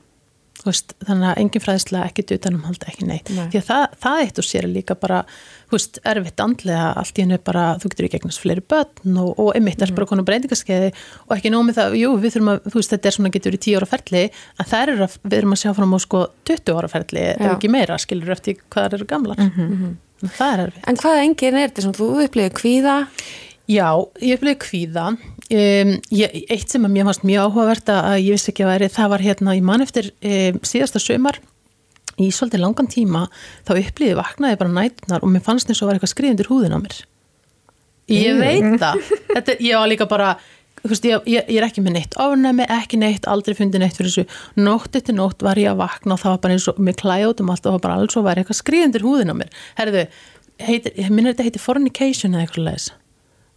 [0.63, 3.49] Veist, þannig að engin fræðislega ekkit utanum halda ekki neitt Nei.
[3.51, 5.17] því að það, það eitt og sér er líka bara
[5.73, 9.49] veist, erfitt andlega allt í hennu bara, þú getur ekki eignast fleiri börn og, og
[9.57, 9.97] einmitt er mm.
[9.99, 10.93] bara konar breytingarskeiði
[11.27, 13.61] og ekki nómið það, jú við þurfum að þú veist þetta er svona getur í
[13.67, 16.79] 10 ára ferli en það er að við erum að sjá fram á sko 20
[16.79, 19.95] ára ferli ef ekki meira skilur eftir hvað það eru gamlar mm -hmm.
[20.37, 22.97] það er erfitt En hvað engin er þetta sem þú upplifir kvíða?
[23.71, 23.87] Já,
[24.19, 25.05] ég upplifið kvíða.
[25.53, 28.89] Um, ég, eitt sem að mér fannst mjög áhugavert að ég vissi ekki að veri
[28.91, 31.39] það var hérna í mann eftir um, síðasta sömar
[32.19, 33.21] í svolítið langan tíma
[33.65, 36.79] þá upplifið vaknaði bara nætunar og mér fannst eins og var eitthvað skriðundur húðin á
[36.83, 36.97] mér.
[38.11, 39.13] Ég veit það.
[39.31, 40.33] Þetta, ég var líka bara
[40.83, 44.11] veist, ég, ég, ég er ekki með neitt ofnæmi, ekki neitt aldrei fundið neitt fyrir
[44.11, 44.41] þessu.
[44.59, 47.29] Nótt eftir nótt var ég að vakna og það var bara eins og mér klæði
[47.31, 49.55] út um allt og það var bara alls og var eitthvað skriðundur húðin á mér.
[49.79, 50.03] Herðu,
[50.67, 52.89] heitir, minnir þetta heitir fornication eða eitthvað leðis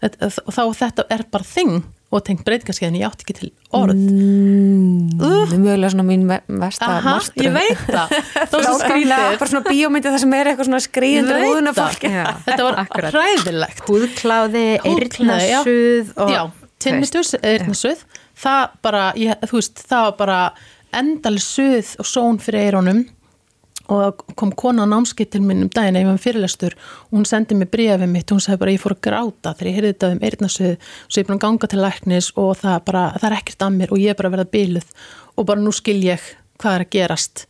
[0.01, 1.77] þá þetta er bara þing
[2.15, 3.97] og tengt breytingarskeiðin, ég átti ekki til orð.
[3.99, 7.49] Mm, Það er mögulega svona mín ve- versta Aha, martröð.
[7.49, 8.13] ég veit það.
[8.53, 12.13] Það var skrítið bara svona bíómyndi það sem er eitthvað svona veit húðuna fólki.
[12.15, 12.29] Já.
[12.47, 13.17] þetta var Akkurat.
[13.17, 13.83] hræðilegt.
[13.89, 15.61] Húðkláði, Húðkláði, já.
[16.87, 18.07] tinnitus, eyrnasuð.
[18.47, 20.41] Það bara, ég, þú veist, það var bara
[20.97, 23.03] endal suð og són fyrir eyrunum
[23.93, 26.76] og kom kona á námskitt til minn um daginn ef var fyrirlestur.
[27.09, 29.70] Og hún sendi mér bréfið mitt og hún sagði bara ég fór að gráta þegar
[29.70, 32.78] ég heyrði þetta um eyrnasuð svo ég er búin að ganga til læknis og það,
[32.89, 34.91] bara, það er ekkert að mér og ég er bara að verða bíluð
[35.37, 36.26] og bara nú skil ég
[36.62, 37.47] hvað er að gerast.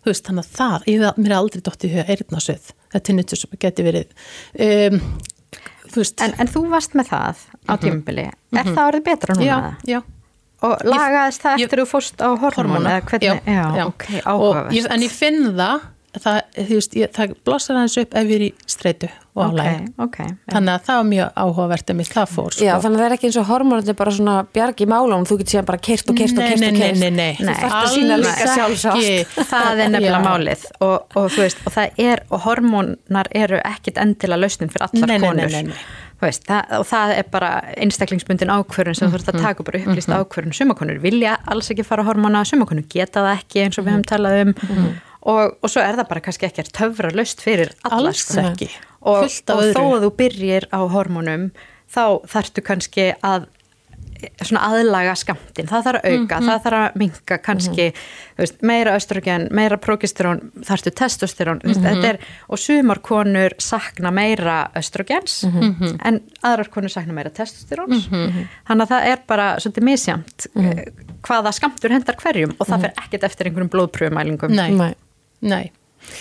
[0.00, 3.44] Þú veist, þannig að það, ég, mér er aldrei dótt í huga eyrnasuð, þetta tinnitus
[3.60, 4.14] geti verið
[4.64, 5.02] um,
[5.90, 8.30] þú en, en þú varst með það á tímabili.
[8.54, 9.50] Er það orðið betra núna?
[9.84, 10.00] já, já
[10.66, 13.86] og lagaðist það ég- eftir þú fórst á hormón eða hvernig, já, já.
[13.86, 15.80] ok, Og ég, en ég finn það
[16.10, 19.06] það, veist, ég, það blossar aðeins upp ef ég er í streitu
[19.38, 20.32] og ok, álægi ok já.
[20.50, 22.64] þannig að það var mjög áhugavert emitt, það fór sko.
[22.66, 25.38] Já, þannig að það er ekki eins og hormónandi bara svona bjargi í málum, þú
[25.38, 26.98] getur síðan bara kert og kert og nei, kert nei, og nei, kert.
[26.98, 27.54] nei, nei, Nei.
[27.54, 28.98] Þú þarft að Alls líka sjálfsátt.
[28.98, 29.46] ekki.
[29.54, 30.26] það er nefnilega Já.
[30.26, 35.06] málið og, og veist, og það er og hormónar eru ekkit endilega lausnin fyrir allar
[35.06, 35.76] Nei, nei, nei, konur nei, nei.
[36.09, 37.50] Þú Veist, það, og það er bara
[37.80, 40.56] einstaklingsbundin ákvörðun sem þú þurft að taka bara upplýst ákvörðun.
[40.58, 44.08] Sumakonur vilja alls ekki fara á hormóna sumakonur geta það ekki eins og við höfum
[44.10, 44.52] talað um.
[45.30, 48.44] Og, og svo er það bara kannski ekki töfra löst fyrir sko.
[48.52, 48.68] ekki.
[49.00, 51.48] Og, og þó að þú byrjir á hormónum
[51.90, 53.48] þá þarftu kannski að
[54.42, 56.48] svona aðlaga skamtin, það þarf að auka Mhm.
[56.48, 61.84] það þarf að minka kannski þú veist, meira östrogen, meira progesterón þarftu testosterón mm Mhm.
[61.84, 62.04] -hmm.
[62.04, 62.18] er,
[62.48, 65.98] og sumar konur sakna meira östrogens Mhm.
[66.04, 70.84] en aðrar konur sakna meira testosteróns þannig að það er bara svolítið misjamt Mhm.
[71.22, 74.94] hvaða skamtur hendar hverjum og það fer ekkert eftir einhverjum blóðpröfumælingum nei, Nei.
[75.42, 75.72] nei,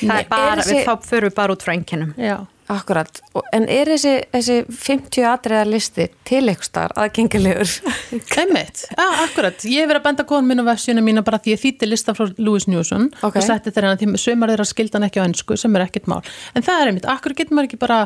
[0.02, 3.22] það er bara, Er þessi- við þá förum við bara út frá einkennum já Akkurat,
[3.34, 7.72] Og- en er þessi, þessi 50 atriða listi til eitthvað starf aðgengilegur?
[8.44, 11.56] Einmitt, já, akkurat, ég hef verið að benda konum minn á vefsíuna mína bara því
[11.56, 13.40] ég þýtti lista frá Louis Newson Ok.
[13.42, 16.22] og setti þeirra því sömur þeirra skildan ekki á ennsku sem er ekkert mál,
[16.54, 18.00] en það er einmitt, akkur getur maður ekki bara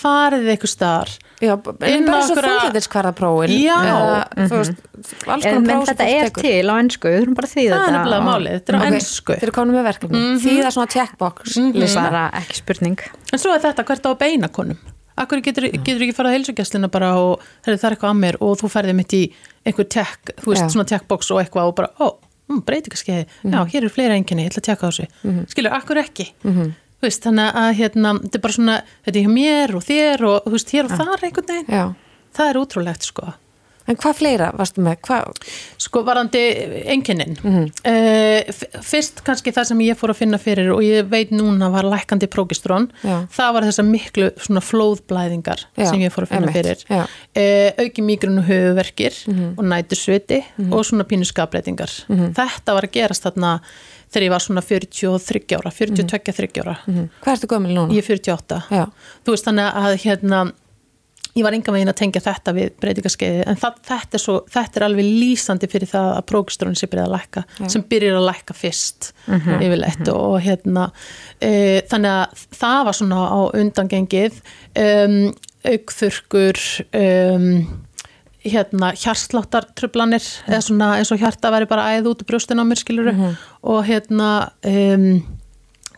[0.00, 3.50] farið eitthvað starf Já, en bara svo þunglindiskvarðapróin.
[3.60, 3.76] Já.
[4.48, 4.78] Þú veist,
[5.28, 6.46] alls En, konar próf sem þetta er tekur.
[6.46, 8.76] til á ennsku, við þurfum bara að þýða það er þetta nefnilega málið, þetta er
[8.76, 10.22] á ennsku Þeir eru komin með verkefni.
[10.40, 12.04] Því það er svona checkbox lista.
[12.06, 13.04] bara ekki spurning.
[13.32, 14.80] En svo er þetta hvert á að beina konum?
[15.16, 18.36] Akkur getur, getur ekki farað á heilsugjastlina bara og herri, það er eitthvað að mér
[18.40, 19.22] og þú ferði mitt í
[19.64, 20.72] einhver tech, þú veist, Já.
[20.72, 22.16] svona techbox og eitthvað og bara, ó,
[22.52, 25.46] mm, breytingaskeiði já, hér eru fleira enginni, ég ætla að tjekka á þessu.
[25.52, 26.28] Skilur, akkur ekki?
[26.44, 26.72] Þú
[27.02, 30.52] veist, þannig að hérna, þetta er bara svona þetta er hjá mér og þér og
[30.52, 31.94] veist, hér og þar einhvern veginn, Já.
[32.36, 33.32] það er útrúlegt sko
[33.86, 34.96] En hvað fleira varstu með?
[35.06, 35.36] Hvað?
[35.78, 36.40] Sko varandi
[36.90, 37.68] enginnin Mhm.
[38.82, 42.26] fyrst kannski það sem ég fór að finna fyrir og ég veit núna var lækandi
[42.26, 43.28] prókistrón, Já.
[43.30, 47.84] það var þessar miklu svona flóðblæðingar Já, sem ég fór að finna einmitt, fyrir uh,
[47.84, 49.20] auki migrun og höfuverkir
[49.56, 52.34] og nætursviti og svona pínu skapleitingar Mhm.
[52.34, 53.60] þetta var að gerast þarna
[54.12, 57.08] þegar ég var svona 43 ára 42-30 ára Mhm.
[57.22, 57.92] Hvað ertu gömul núna?
[57.92, 58.86] ég er 48 Já.
[59.26, 60.52] þú veist þannig að hérna
[61.36, 64.76] ég var enga veginn að tengja þetta við breytingaskeiði en það, þetta, er svo, þetta
[64.80, 68.54] er alveg lýsandi fyrir það að prókistrónin sé byrjað að lækka sem byrjar að lækka
[68.56, 69.10] fyrst
[69.60, 70.86] yfirleitt og hérna
[71.42, 74.40] e, þannig að það var svona á undangengið
[74.80, 75.34] um,
[75.66, 76.62] aukþurkur
[76.96, 77.50] um,
[78.52, 82.80] hérna hjarsláttartrublanir eða svona eins og hjarta væri bara æð út úr brjóstin á mér
[82.80, 83.14] skiluru
[83.62, 84.30] og hérna
[84.66, 85.06] um,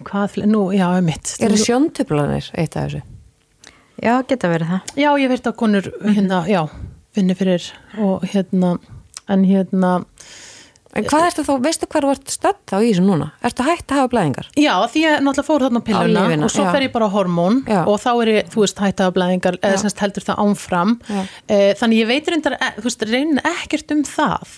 [0.05, 3.03] hvað, nú, já, mitt Eru sjóntublanir eitt af þessu?
[3.99, 4.93] Já, geta verið það.
[5.03, 6.61] Já, ég veit að konur hérna, já,
[7.17, 7.65] finni fyrir
[7.99, 8.77] og hérna,
[9.27, 9.93] en hérna
[10.99, 13.29] En hvað ertu þá, veistu hvað þú ert stödd þá í þessu núna?
[13.49, 14.49] Ertu hægt að hafa blæðingar?
[14.59, 16.71] Já, því ég náttúrulega fór þarna á pilluna lyfina, og svo já.
[16.75, 17.81] fer ég bara á hormón Já.
[17.87, 21.21] og þá er ég, þú veist, hætt af blæðingar eða semst heldur það ánfram Já.
[21.49, 24.57] e, þannig ég veit reyndar, e, þú veist, reynin ekkert um það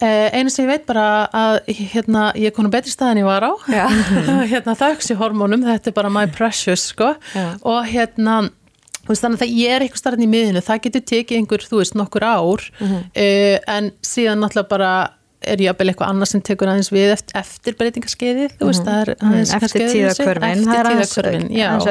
[0.00, 1.58] e, einu sem ég veit bara að
[1.90, 3.52] hérna, ég er konum betri stað en ég var á
[4.54, 7.12] hérna þauks í hormónum, þetta er bara my precious, sko
[7.66, 8.40] og hérna
[9.08, 11.96] veist, þannig að ég er eitthvað starfinn í miðinu það getur tekið einhver, þú veist,
[11.98, 13.00] nokkur ár Mhm.
[13.14, 13.26] e,
[13.66, 14.92] en síðan náttúrulega bara
[15.42, 17.74] er að eitthvað annað sem tekur aðeins við eftir, eftir
[18.60, 20.00] þú veist, það er aðeins eftir kannski öðruvísi.
[20.00, 21.86] tíðakörfin eftir það er aðeins, tíðakörfin, já, aðeins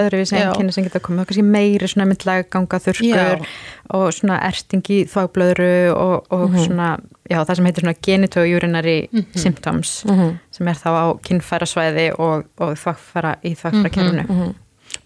[0.70, 0.74] já.
[0.76, 3.48] sem geta komið kannski meiri svona myndlega ganga þurrkur Já.
[3.90, 6.66] og svona ertingi þváblöðru og, og Mhm.
[6.68, 6.90] svona
[7.30, 9.26] já, það sem heitir svona genitourinary Mhm.
[9.36, 10.04] symptoms
[10.52, 14.56] sem er þá á kynfærasvæði og, og þvagfæra í þvagfæra kerfinu Mhm.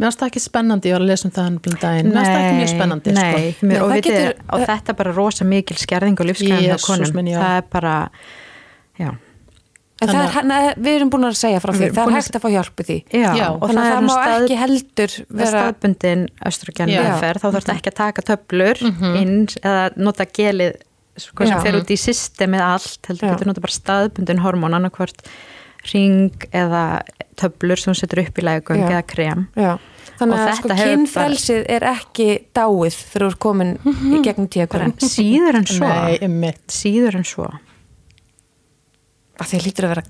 [0.03, 2.17] Mér finnst það ekki spennandi, ég var að lesa um það hann blund daginn, mér
[2.17, 3.67] finnst það ekki mjög spennandi Nei, sko.
[3.67, 6.87] mér, Nei, og, það getur- og þetta er bara rosa mikil skerðing og lífsgræðin Jesús
[6.89, 7.13] konum.
[7.15, 7.93] minn, það er bara
[8.99, 9.13] já,
[10.03, 12.35] En það er, hérna, við erum búin að segja frá því, það er að- hægt
[12.35, 12.97] að fá hjálp í því.
[13.13, 15.51] já, Já, og Þannig að það er má stað, ekki heldur vera...
[15.53, 18.81] staðbundin östrogen meðferð, þá þarf þetta ekki að taka töflur
[19.21, 20.73] inn eða nota gelið
[21.15, 23.31] sko, sem fer út í systemið allt heldur Já.
[23.37, 25.23] getur nota bara staðbundin hormón annarkvort
[25.93, 26.83] ring eða
[27.39, 29.47] töflur sem setur upp í lægugöng eða krem.
[29.55, 29.77] Já.
[30.19, 34.95] Þannig að þetta sko kynfrelsið er ekki dáið þegar þú er komin í gegnum tíakvörn.
[35.01, 35.89] síður en svo.
[35.89, 36.63] Nei, einmitt.
[36.71, 37.47] síður en svo.
[39.39, 40.03] Að því að lítur að vera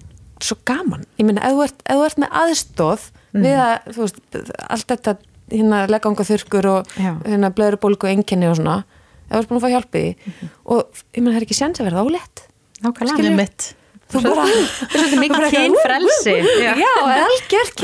[0.43, 1.05] svo gaman.
[1.19, 4.19] Ég meina, ef þú ert, ef þú ert með aðstóð við að, þú veist,
[4.67, 5.15] allt þetta
[5.53, 7.11] hérna legganga þurrkur og Já.
[7.25, 8.81] hérna blöðrubólgu og enginni og svona
[9.29, 11.81] ef þú ert búin að fá hjálpið því og ég meina, það er ekki séns
[11.81, 12.43] að vera ólétt
[12.83, 13.31] nákvæmlega.
[13.31, 13.69] Einmitt.
[14.13, 14.45] Þú bara,
[14.93, 16.35] Svolítið mikið kynfrelsi.
[16.63, 17.77] Já, algjört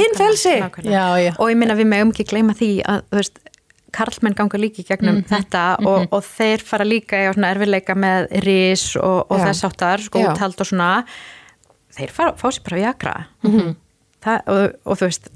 [1.23, 1.31] já.
[1.37, 3.41] og ég minna við megum ekki gleyma því að þú veist,
[3.95, 8.29] karlmenn ganga líka í gegnum þetta og, og þeir fara líka í svona erfiðleika með
[8.45, 10.31] ris og, og þess áttar, sko, Já.
[10.33, 10.89] úthald og svona.
[11.97, 13.15] Þeir fara, fá sér bara viagra.
[13.43, 13.75] Mm
[14.51, 15.29] og, og þú veist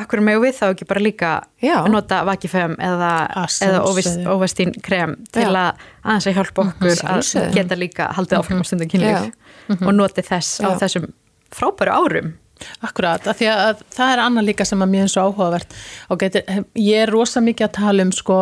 [0.00, 1.30] akkur megum við þá ekki bara líka
[1.62, 1.76] Já.
[1.90, 3.12] nota vakifem eða,
[3.44, 3.82] Að eða
[4.34, 5.50] óvestín krem til Já.
[5.50, 7.54] að aðeins að hjálpa okkur að sjálfsögðu.
[7.54, 8.66] geta líka haldið áfram á
[9.64, 10.78] stundum kynlíf og noti þess á Já.
[10.84, 11.12] þessum
[11.54, 12.32] frábæru árum.
[12.86, 15.78] Akkurat, af því að það er annað líka sem að mér er svo áhugavert.
[16.08, 18.38] Og getur, ég er rosa mikið að tala um sko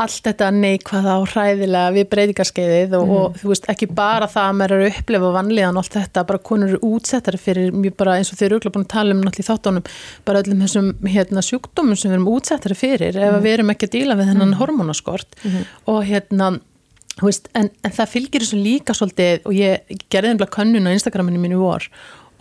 [0.00, 4.56] allt þetta neikvæða og hræðilega við breytingarskeiðið og, og þú veist ekki bara það að
[4.56, 8.16] maður er að upplefa vanlíðan og allt þetta, bara konur eru útsettari fyrir mjög bara
[8.16, 9.90] eins og þeir eru auðvitað búin að tala um náttúrulega í þáttunum,
[10.24, 13.90] bara öllum þessum hérna, sjúkdómum sem við erum útsettari fyrir ef að við erum ekki
[13.90, 15.42] að díla við þennan hormónaskort
[15.92, 16.54] og hérna
[17.20, 21.40] veist, en, en það fylgir þessu líka svolítið og ég gerði einhverja könnun á Instagraminu
[21.42, 21.88] mínu vor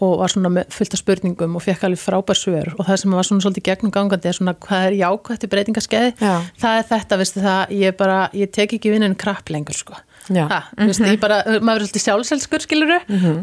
[0.02, 3.16] og var svona með fullt af spurningum og fekk alveg frábær svör og það sem
[3.16, 6.32] var svona svolítið gegnum gangandi er svona hvað er jákvætt í breytingaskeiði Já.
[6.64, 10.00] það er þetta, veistu það, ég bara ég tek ekki vinninu krapp lengur sko.
[10.32, 10.46] Já.
[10.50, 13.00] ha, veistu, ég bara, maður er svolítið sjálfselskur skiluru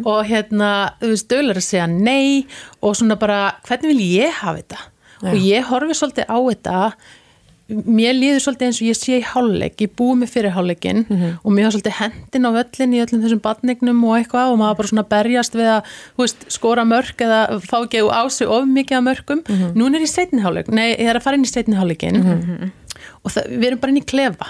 [0.08, 0.72] og hérna,
[1.02, 2.46] þú veist, dögulega að segja nei
[2.80, 4.84] og svona bara, hvernig vil ég hafa þetta?
[5.28, 6.82] Og ég horfi svolítið á þetta
[7.68, 11.02] mér líður svolítið eins og ég sé í hálfleik ég búi mig fyrir hálfleikin
[11.44, 14.78] og mér var svolítið hendin á völlin í öllum þessum badnignum og eitthvað og maður
[14.78, 18.96] bara svona berjast við að veist, skora mörk eða fá ekki á sig of mikið
[19.00, 19.42] af mörkum.
[19.76, 22.16] Núna er ég setni hálfleik, nei ég er að fara inn í setni hálfleikin
[23.22, 24.48] og það, við erum bara inn í klefa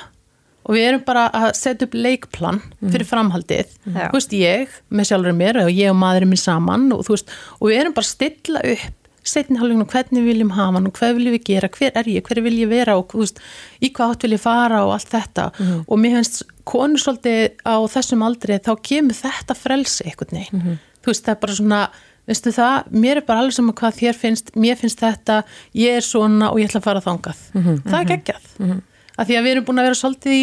[0.68, 2.58] og við erum bara að setja upp leikplan
[2.92, 7.06] fyrir framhaldið, þú veist ég með sjálfur mér og ég og maðurinn minn saman og
[7.08, 8.97] veist, og við erum bara að stilla upp
[9.28, 12.56] setni hálfleikinu, hvernig viljum hafa hann hvað viljum við gera, hver er ég, hver vil
[12.58, 12.98] ég vera?
[12.98, 13.40] Og veist,
[13.80, 15.48] í hvað átt vil ég fara og allt þetta.
[15.86, 20.78] Og mér finnst konur svolítið á þessum aldrei þá kemur þetta frelsi einhvern veginn.
[21.02, 21.82] Þú veist, það er bara svona
[22.28, 25.42] veistu það, mér er bara alveg sama hvað þér finnst mér finnst þetta,
[25.80, 27.44] ég er svona og ég ætla að fara þangað,
[27.88, 28.48] það er geggjað.
[29.18, 30.42] Af því að við erum búin að vera svolítið í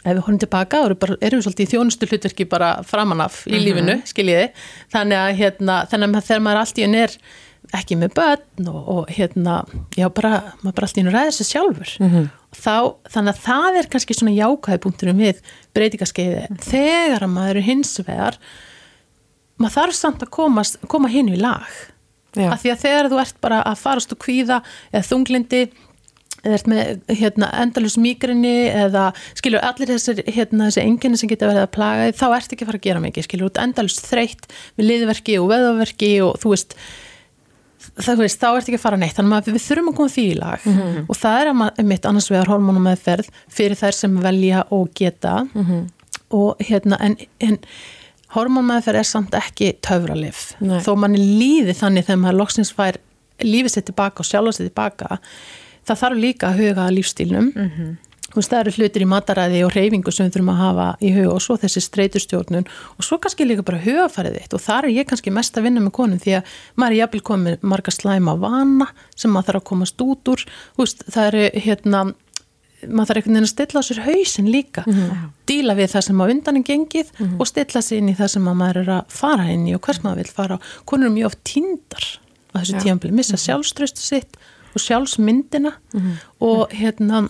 [0.00, 3.58] ef við horfum tilbaka erum, bara, erum við svolítið í þjónustu hlutverki bara framanaf í
[3.60, 4.46] lífinu, skiljiði
[4.92, 7.16] þannig að, hérna, þannig að þegar maður allt í enn er
[7.76, 9.60] ekki með börn og, og hérna,
[9.98, 10.32] já bara
[10.62, 11.92] maður bara allt í enn ræðir sér sjálfur.
[12.50, 12.76] Þá,
[13.12, 15.42] þannig að það er kannski svona jákvæði punkturum við
[15.76, 18.40] breytingaskeiði þegar að maður er hins vegar
[19.60, 21.68] maður þarf samt að komast, koma hinn í lag.
[22.38, 22.46] Já.
[22.54, 24.60] af því að þegar þú ert bara að farast og kvíða
[24.92, 25.62] eða þunglindi
[26.44, 31.48] eða ert með hérna, endalus migrini eða skilur allir þessir hérna, þessi enginni sem geta
[31.50, 33.50] verið að plaga þá ert ekki að fara að gera mikið, skilur.
[33.50, 34.46] Út endalus þreytt
[34.78, 36.78] við liðverki og veðaverki og þú veist
[38.00, 39.16] það, veist, þá ert ekki að fara neitt.
[39.18, 40.66] Þannig að við þurfum að koma því í lag.
[41.06, 45.36] Og það er að mitt annars vegar hormónum meðferð fyrir þær sem velja og geta.
[46.30, 47.58] Og hérna en, en
[48.36, 50.52] hormónmeðferð er samt ekki töfralif.
[50.62, 50.78] Nei.
[50.86, 53.00] þó manni líði þannig þegar maður loksins fær
[53.42, 55.18] lífið sér tilbaka og sjálfa sér tilbaka
[55.88, 60.14] það þarf líka að huga lífstílnum þú veist það eru hlutir í mataræði og reyfingu
[60.14, 63.66] sem við þurfum að hafa í huga og svo þessi streytustjórnun og svo kannski líka
[63.66, 66.56] bara hugafærið þitt og þar er ég kannski mest að vinna með konum því að
[66.76, 70.44] maður er jafnvel komið marga slæma vana sem maður þarf að komast út úr.
[70.78, 72.04] Veist það eru hérna
[72.88, 74.84] maður þarf einhvern veginn að stilla á sér hausinn líka.
[75.50, 78.48] Díla við það sem á undan er gengið og stilla sér inn í það sem
[78.48, 80.58] að maður er að fara inn í og hvers maður vil fara á.
[80.88, 82.06] Konur eru mjög oft tíndar
[82.50, 82.80] á þessu Já.
[82.86, 85.74] tíðanbili, missa sjálfströstu sitt og sjálfsmyndina
[86.40, 87.28] og hérna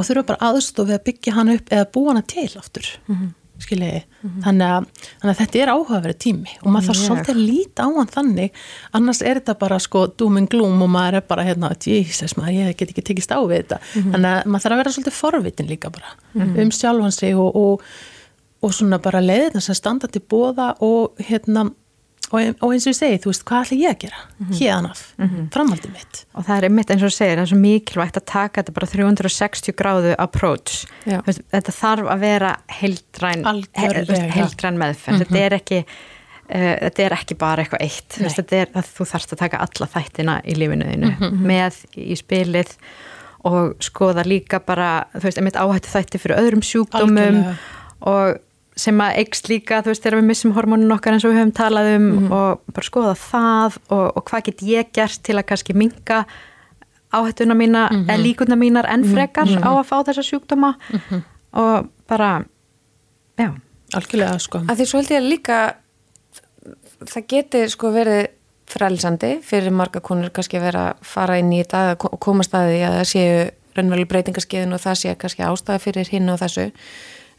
[0.00, 2.92] og þurfa bara aðstof við að byggja hana upp eða búa hana til aftur
[3.62, 4.02] skiljiði,
[4.44, 7.06] þannig, að, þannig að þetta er áhugaverið tími og maður þarf Mjög.
[7.06, 8.58] svolítið að líta á hann þannig.
[8.98, 12.58] Annars er þetta bara sko doom and gloom og maður er bara hérna, Jesus maður,
[12.58, 13.80] ég get ekki tekist á við þetta.
[13.94, 16.12] Þannig að maður þarf að vera svolítið forvitin líka bara
[16.44, 17.88] um sjálfan sig og, og,
[18.60, 21.70] og svona bara leiðina sem standa til bóða og hérna
[22.32, 24.22] og, og eins og ég segi, þú veist, hvað ætla ég að gera?
[24.58, 25.02] Hérna af,
[25.54, 26.20] framhaldið mitt.
[26.34, 28.90] Og það er einmitt eins og segir, það er svo mikilvægt að taka þetta bara
[28.92, 30.84] 360 gráðu approach.
[31.06, 34.30] Veist, þetta þarf að vera heildræn, Algjörlega.
[34.34, 35.24] heildræn meðferð.
[35.24, 38.18] Þetta er ekki uh, þetta er ekki bara eitthvað eitt.
[38.22, 42.74] Veist, er þú þarfst að taka alla þættina í lífinu þínu með í spilið
[43.46, 47.56] og skoða líka bara, þú veist, einmitt áhættu þætti fyrir öðrum sjúkdómum Algjörlega.
[48.10, 48.42] og
[48.76, 51.52] sem að eikst líka, þú veist, þegar við missum hormónin okkar eins og við höfum
[51.56, 52.32] talað um Mhm.
[52.32, 56.26] og bara skoða það og, og hvað get ég gert til að kannski minka
[57.12, 58.06] áhættuna mína, Mhm.
[58.10, 61.22] eða líkuna mínar enn frekar á að fá þessa sjúkdóma Mhm.
[61.54, 62.44] og bara,
[63.38, 63.54] já,
[63.94, 65.74] algjörlega sko að því svo held ég að líka
[67.06, 68.26] það geti sko verið
[68.66, 72.80] frælsandi fyrir marga konur kannski vera að fara inn í þetta ko- komast að því
[72.88, 76.72] að það séu raunveruleg breytingaskeiðin og það sé kannski ástæða fyrir hinn og þessu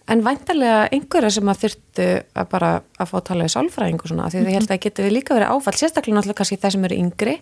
[0.08, 4.12] en væntalega einhverja sem að þyrtu að bara að fá að tala við sálfræðing og
[4.12, 6.76] svona, því að ég held að það við líka verið áfall, sérstaklega náttúrulega kannski þeir
[6.76, 7.36] sem eru yngri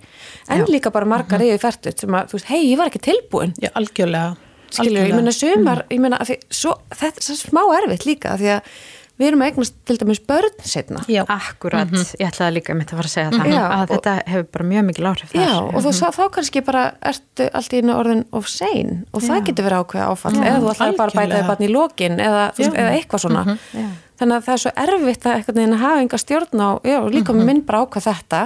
[0.50, 0.66] en Já.
[0.74, 3.56] líka bara margar yfir færtut sem að, þú veist, hei, ég var ekki tilbúin.
[3.62, 4.36] Já, algjörlega.
[4.76, 8.50] Skilju, ég meina sumar ég meina, að því, svo, þetta er smá erfitt líka því
[8.58, 8.74] að
[9.20, 11.92] við erum að eignast til dæmis börn setna Já, akkurat.
[12.20, 14.66] Ég ætlaði líka mitt að fara að segja það Já, að og- þetta hefur bara
[14.72, 15.42] mjög mikil áhrif þar.
[15.46, 19.22] Já, og þú, þá, þá kannski bara ertu allt í einu orðin of sein og
[19.24, 19.46] það Já.
[19.50, 22.20] getur verið ákveða áfall Já, eða þú ætlar bara að bæta þig barn í lokin
[22.20, 23.58] eða, eða eitthvað svona.
[23.76, 23.88] Já.
[24.20, 27.34] þannig að það er svo erfitt að eitthvað neginn hafa enga stjórn á, já, líka
[27.36, 28.42] með minn bara ákvað þetta.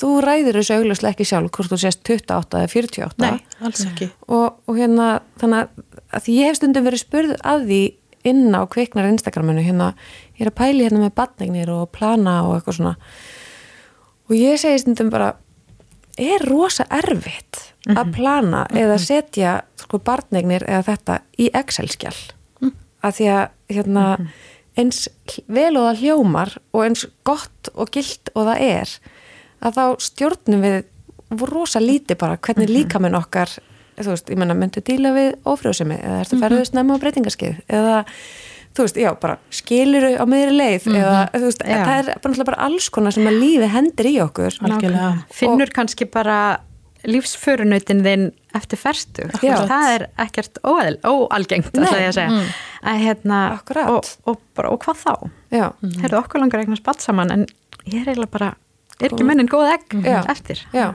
[0.00, 4.08] Þú ræðir þessu augljóslega ekki sjálf hvort þú sést 28 eða 48 nei, alls ekki.
[4.32, 5.68] Og, og hérna þannig
[6.10, 7.80] að, ég hef stundum verið spurð að því
[8.26, 9.62] inn á kviknar Instagraminu.
[9.64, 9.92] Hérna,
[10.36, 12.96] ég er að pæli hérna með batningnir og plana og eitthvað svona.
[14.30, 15.34] Og ég segi stundum bara
[16.20, 22.16] er rosa erfitt að plana eða setja sko barnignir eða þetta í Excel-skjál
[22.60, 22.72] mm.
[23.06, 23.44] að því að
[23.76, 24.04] hérna
[24.78, 25.00] eins
[25.48, 28.94] vel og það hljómar og eins gott og gilt og það er
[29.60, 30.78] að þá stjórnum við
[31.50, 33.52] rosa lítið bara hvernig líkaminn okkar
[34.06, 37.60] þú veist, ég menna, myndu díla við ófrjóðsemi eða ertu ferðuð snemma á breytingarskeið?
[37.68, 37.98] Eða,
[38.76, 41.78] þú veist, já, bara skiluru á meðri leið eða, þú veist, Já.
[41.84, 44.58] það er bara, bara alls konar sem að lífi hendir í okkur.
[44.68, 45.12] Algjörlega.
[45.40, 46.40] finnur kannski bara
[47.08, 48.26] lífsförunautin þinn
[48.56, 49.28] eftir ferstu.
[49.40, 51.84] Það er ekkert óæðil, óalgengt Nei.
[51.86, 52.40] ætla ég að segja.
[52.80, 53.88] Að, hérna, Akkurat.
[53.94, 55.14] og, og, bara, og hvað þá?
[55.50, 55.66] já,
[56.02, 57.46] Heyrðu okkur langar eignast batt saman en
[57.86, 58.50] ég er eiginlega bara
[59.00, 59.96] er ekki mennin góð egg
[60.28, 60.60] eftir?
[60.76, 60.90] Já,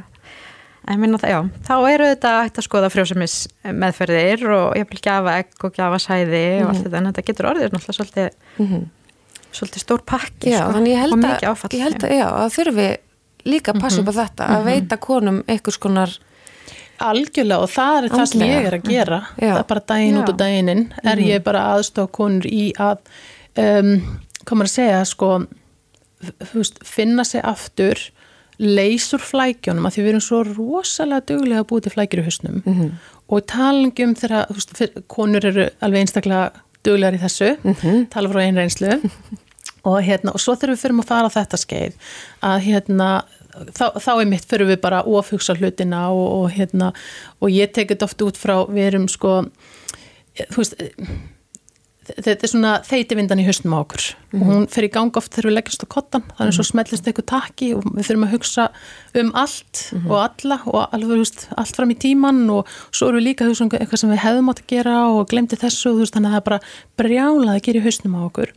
[0.86, 5.66] það, já, þá eru þetta hægt að skoða frjósumis meðferðir og ég vil gefa egg
[5.66, 8.86] og gefa sæði og allt þetta en þetta getur orðið náttúrulega svolítið,
[9.56, 10.54] svolítið stór pakki Mhm.
[10.54, 11.70] já sko, þannig ég og mikið áfall.
[11.74, 12.88] ég held að, já, að þurfi
[13.46, 16.10] líka að passa upp á þetta, að veita konum einhvers konar
[16.96, 19.18] Algjörlega og það er það sem ég er að gera.
[19.36, 19.50] Já.
[19.52, 22.98] það er bara daginn út og daginn inn er ég bara aðstofa konur í að
[23.60, 25.46] um, komur að segja sko
[26.54, 28.00] veist, finna sig aftur
[28.60, 32.62] leysur flækjónum að því við erum svo rosalega duglega að búið til flækjur í hausnum.
[32.66, 32.92] -hmm.
[33.28, 36.52] og talangi um þegar konur eru alveg einstaklega
[36.84, 37.56] duglegar í þessu,
[38.10, 39.00] tala frá einn reynslu.
[39.86, 41.94] Og hérna, og svo þegar við fyrir að fara á þetta skeið
[42.42, 43.10] að hérna
[43.54, 46.92] þá, þá er mitt fyrir við bara ofugsa hlutina og, og hérna
[47.40, 49.44] og ég tek þetta oft út frá, við erum sko
[50.36, 50.76] þú veist
[52.08, 54.06] þetta er svona þeitivindan í hausnum á okkur.
[54.36, 57.28] Og hún fer í gang oft þegar við leggjast á kottan þannig svo smellist eitthvað
[57.32, 58.68] takki og við þurfum að hugsa
[59.22, 63.28] um allt og alla og alveg, veist, allt fram í tíman og svo erum við
[63.30, 66.02] líka að hugsa um eitthvað sem við hefðum átt að gera og glemdi þessu og
[66.04, 66.64] veist, þannig að það er bara
[67.02, 68.56] brjálað að gera í hausnum á okkur.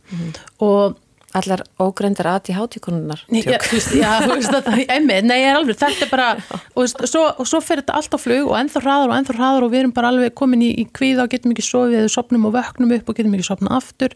[0.59, 0.99] Og
[1.37, 5.35] allar ógrendar aðt í hátíkununar Nei, já, þú veist, já, þú veist þetta, emmi, nei,
[5.43, 6.29] ég er alveg, þetta er bara,
[6.73, 9.35] og, veist, svo, og svo fer þetta allt á flug og ennþá hraðar og ennþá
[9.37, 12.11] hraðar og við erum bara alveg komin í, í kvíða og getum ekki sofið eða
[12.13, 14.15] sopnum og vöknum upp og getum ekki sopnað aftur.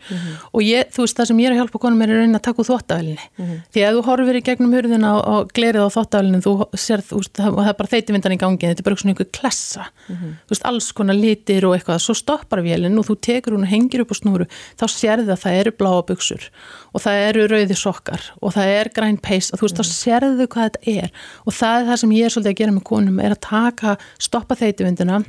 [0.54, 2.46] Og ég, þú veist, það sem ég er að hjálpa konum er að reyna að
[2.48, 6.42] taka úr þvóttavælinni því að þú horfir í gegnum hurðina og, og glerið á þvóttavælinni,
[6.44, 9.14] þú sér, þú veist, og það er bara þeitivindan í gangi, þetta er bara svona
[9.14, 13.58] einhver klessa, þú veist, alls konar litir og eitthvað, svo stoppar vélinn og þú tekur
[13.58, 14.50] hún og hengir upp á snúru,
[14.80, 16.50] þá sérðu að það eru bláa buksur
[16.94, 18.26] og það eru rauði sokkar.
[18.42, 21.14] Og það er græn peys og þú veist, þá sérðu hvað þetta er.
[21.44, 23.96] Og það er það sem ég er svolítið að gera með konum er að taka,
[24.22, 25.24] stoppa þeitivinduna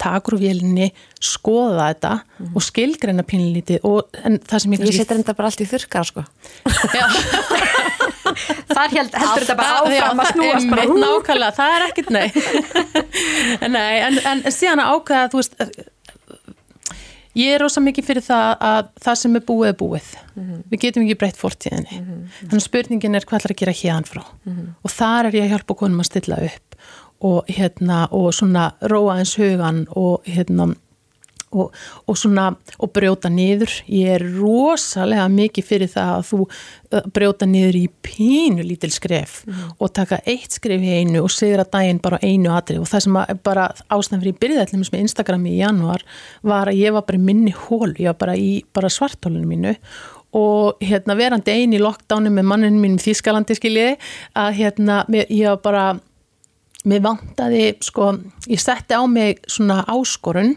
[0.00, 2.12] taka úr vélinni skoða þetta
[2.54, 4.08] og skilgreina pínlítið og
[4.48, 6.24] það sem ég ég setur enda bara allt í þurrkar sko.
[8.70, 11.86] Þar held, heldur þetta bara Já, áfram að það snúast bara mitt nákvæmlega, það er
[11.88, 12.28] ekkert nei.
[13.76, 15.54] Nei, en, en síðan að ákveða þú veist
[17.40, 20.08] ég er rosa mikið fyrir það að það sem er búið er búið.
[20.70, 24.22] Við getum ekki breytt fórtíðinni þannig að spurningin er hvað ætlar að gera hérna frá?
[24.84, 26.78] Og þar er ég að hjálpa konum að stilla upp
[27.30, 30.70] og hérna og svona róa eins hugan og hérna
[31.50, 31.74] og,
[32.06, 33.72] og svona og brjóta niður.
[33.90, 39.40] Ég er rosalega mikið fyrir það að þú uh, brjóta niður í pínu lítil skref
[39.78, 43.18] og taka eitt skref í einu og sigra daginn bara einu atri og það sem
[43.22, 46.06] að bara ástæðan fyrir byrjaðallum með Instagram í januar
[46.46, 49.76] var að ég var bara minni hól, ég var bara í bara svartólinu mínu.
[50.38, 53.96] Og hérna verandi eini í lockdowni með mannin mínum Þískalandi skiljiði
[54.38, 55.84] að hérna ég var bara
[56.86, 58.14] mér vantaði, sko,
[58.48, 60.54] ég setti á mig svona áskorun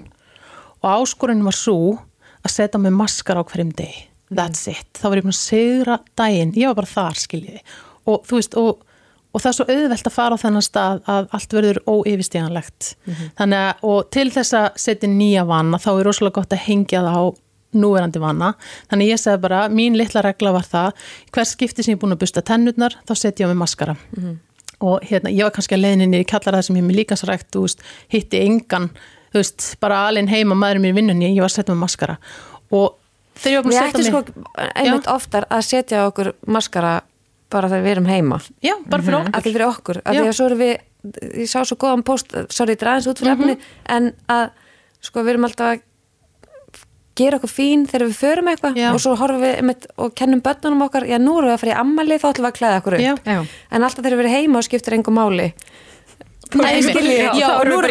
[0.84, 1.97] og áskorun var svo
[2.43, 3.93] að setja mig maskar á hverjum deg
[4.34, 7.61] that's it, þá var ég búin að segra daginn, ég var bara þar skiljiði
[8.09, 8.84] og þú veist, og,
[9.31, 12.93] og það er svo auðvelt að fara á þennan stað að allt verður óyfirstíðanlegt
[13.39, 17.05] þannig að, og til þess að setja nýja vana, þá er rosalega gott að hengja
[17.05, 17.25] það á
[17.73, 18.53] núverandi vana.
[18.91, 22.15] Þannig ég segi bara, mín litla regla var það hvers skipti sem ég er búin
[22.15, 23.95] að busta tennurnar þá setja ég mig maskara.
[24.84, 27.65] Og hérna, ég var kannski að leiðinni í kallar það sem ég með líkansrækt, þú
[27.65, 28.89] veist, hitti engan,
[29.34, 32.17] þú veist, bara alveg heima maðurinn mér í vinnunni, ég var að setja með maskara.
[32.73, 32.93] Og
[33.34, 36.34] þegar ég var búin Ég að ætti setja sko mig einmitt oftar að setja okkur
[36.45, 36.93] maskara
[37.53, 38.41] bara þegar við erum heima.
[38.65, 39.41] Já, bara fyrir að okkur.
[39.43, 40.21] Því fyrir okkur, að Já.
[40.21, 40.75] því að svo erum við
[41.43, 43.57] ég sá svo góðan post, sorry, þetta er aðeins út fyrir efni,
[43.91, 44.45] en að
[45.03, 45.81] sko við erum alltaf að
[47.19, 48.88] gera okkur fín þegar við förum eitthvað Já.
[48.89, 51.73] og svo horfum við einmitt og kennum börnunum okkar, já nú erum við að fara
[51.73, 53.13] í ammali þá ætlum við að klæða okkur upp, Já.
[53.27, 53.41] Já.
[53.69, 55.49] en alltaf þegar við erum heima og skiptir engum máli
[56.54, 57.82] nú við erum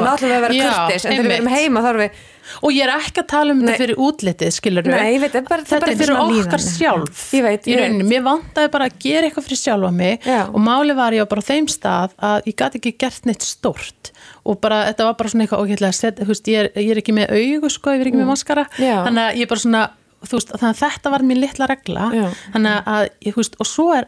[0.00, 2.20] við ætlum við að vera kurtis, en þegar við erum heima þá erum við
[2.60, 5.44] og ég er ekki að tala um þetta fyrir útlitið skilur Nei, ég veit, það
[5.50, 6.64] bara- það er þetta bara er fyrir okkar líðan.
[6.74, 10.26] sjálf Ég veit, í ég rauninni, mér vantaði bara að gera eitthvað fyrir sjálfa mig
[10.26, 10.40] Já.
[10.50, 13.42] og máli var ég á bara á þeim stað að ég gæti ekki gert neitt
[13.46, 14.10] stort
[14.44, 16.58] og bara, þetta var bara svona eitthvað og ég, ætla að setja, þú veist, ég,
[16.58, 18.82] er, ég er ekki með augu sko, ég er ekki með maskara Mm.
[18.82, 18.96] Já.
[19.06, 19.82] þannig að ég bara svona,
[20.26, 22.26] þú veist, þannig að þetta var mín litla regla Já.
[22.56, 24.04] þannig að, ég, þú veist, og svo er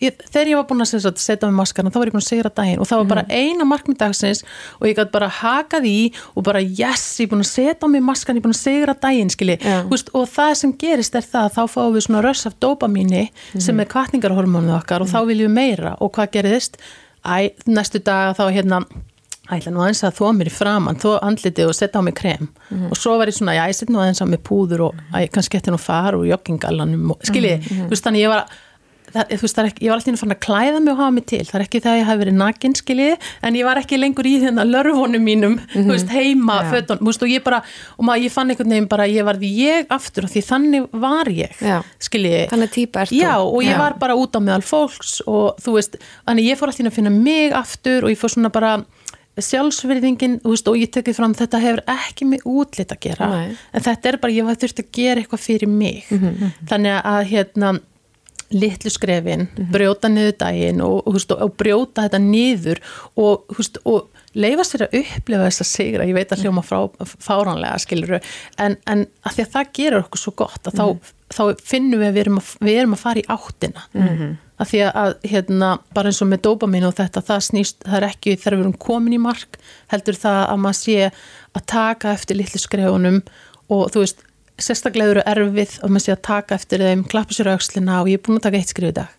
[0.00, 2.30] ég, þegar ég var búin að sagt, setja með maskarna þá var ég búin að
[2.30, 3.30] segra daginn og það var bara Mhm.
[3.30, 4.42] eina markmið dagsins
[4.80, 8.02] og ég gæti bara hakað í og bara yes, ég er búin að setja með
[8.02, 9.82] maskan ég er búin að segra daginn, skilji Já.
[9.84, 12.54] Þú veist, og það sem gerist er það að þá fáum við svona röss af
[12.60, 13.28] dopamíni
[13.58, 13.80] sem Mhm.
[13.80, 16.76] er kvartningarhormónu okkar og þá viljum við meira og hvað gerist?
[17.24, 18.84] Æ, næstu dag þá hérna
[19.50, 22.48] ætla nú aðeins að þó mér í framann þó andlitið og setja á mig krem
[22.70, 22.86] Mhm.
[22.92, 25.26] og svo var ég svona, já, ég setja nú aðeins á mig púður og æ,
[25.28, 28.46] kannski eftir nú far og joggingallanum og skiljið, Mhm, þú veist, þannig ég var
[29.14, 31.14] það, þú veist, það er ekki, ég var alltaf fann að klæða mig og hafa
[31.16, 33.16] mig til, það er ekki það að ég hafi verið nakin skiljiði,
[33.48, 36.70] en ég var ekki lengur í þennan lörfunum mínum, þú veist, heima Já.
[36.74, 37.62] fötun, þú veist, og ég bara,
[37.98, 41.32] og maður, ég fann einhvern veginn bara, ég varði ég aftur og því þannig var
[41.34, 41.80] ég, Já.
[42.00, 43.20] skiljiði Þannig típa ert þú.
[43.22, 43.78] Já, og ég Já.
[43.82, 45.96] var bara út á meðal fólks og þú veist,
[46.28, 48.78] þannig ég fór alltaf að finna mig aftur og ég fór svona bara
[49.40, 53.54] sjálfsverðingin, og ég tekið fram þetta hefur ekki með útlit að gera Nei.
[53.72, 57.20] en þetta er bara, ég var þurft að gera eitthvað fyrir mig Mhm, þannig að
[57.30, 57.70] hérna
[58.50, 62.80] litlu skrefin, brjóta niður daginn og, og, og, brjóta þetta niður
[63.20, 63.46] og,
[63.84, 66.84] og leifa sér að upplifa þess að sigra, ég veit að hljóma frá,
[67.22, 68.20] fáránlega skiluru,
[68.62, 71.42] en, en að því að það gerur okkur svo gott að þá, þá
[71.72, 73.84] finnum við að við erum að, við erum að fara í áttina.
[74.60, 78.08] Að því að hérna, bara eins og með dopamin og þetta, það snýst, það er
[78.10, 80.98] ekki þegar við erum komin í mark, heldur það að maður sé
[81.56, 83.22] að taka eftir litlu skrefunum
[83.70, 84.26] og þú veist
[84.64, 88.08] sérstaklega eru erfið og maður sé að taka eftir þeim, klappa sér á öxlina og
[88.12, 89.18] ég er búin að taka eitt skrif í dag.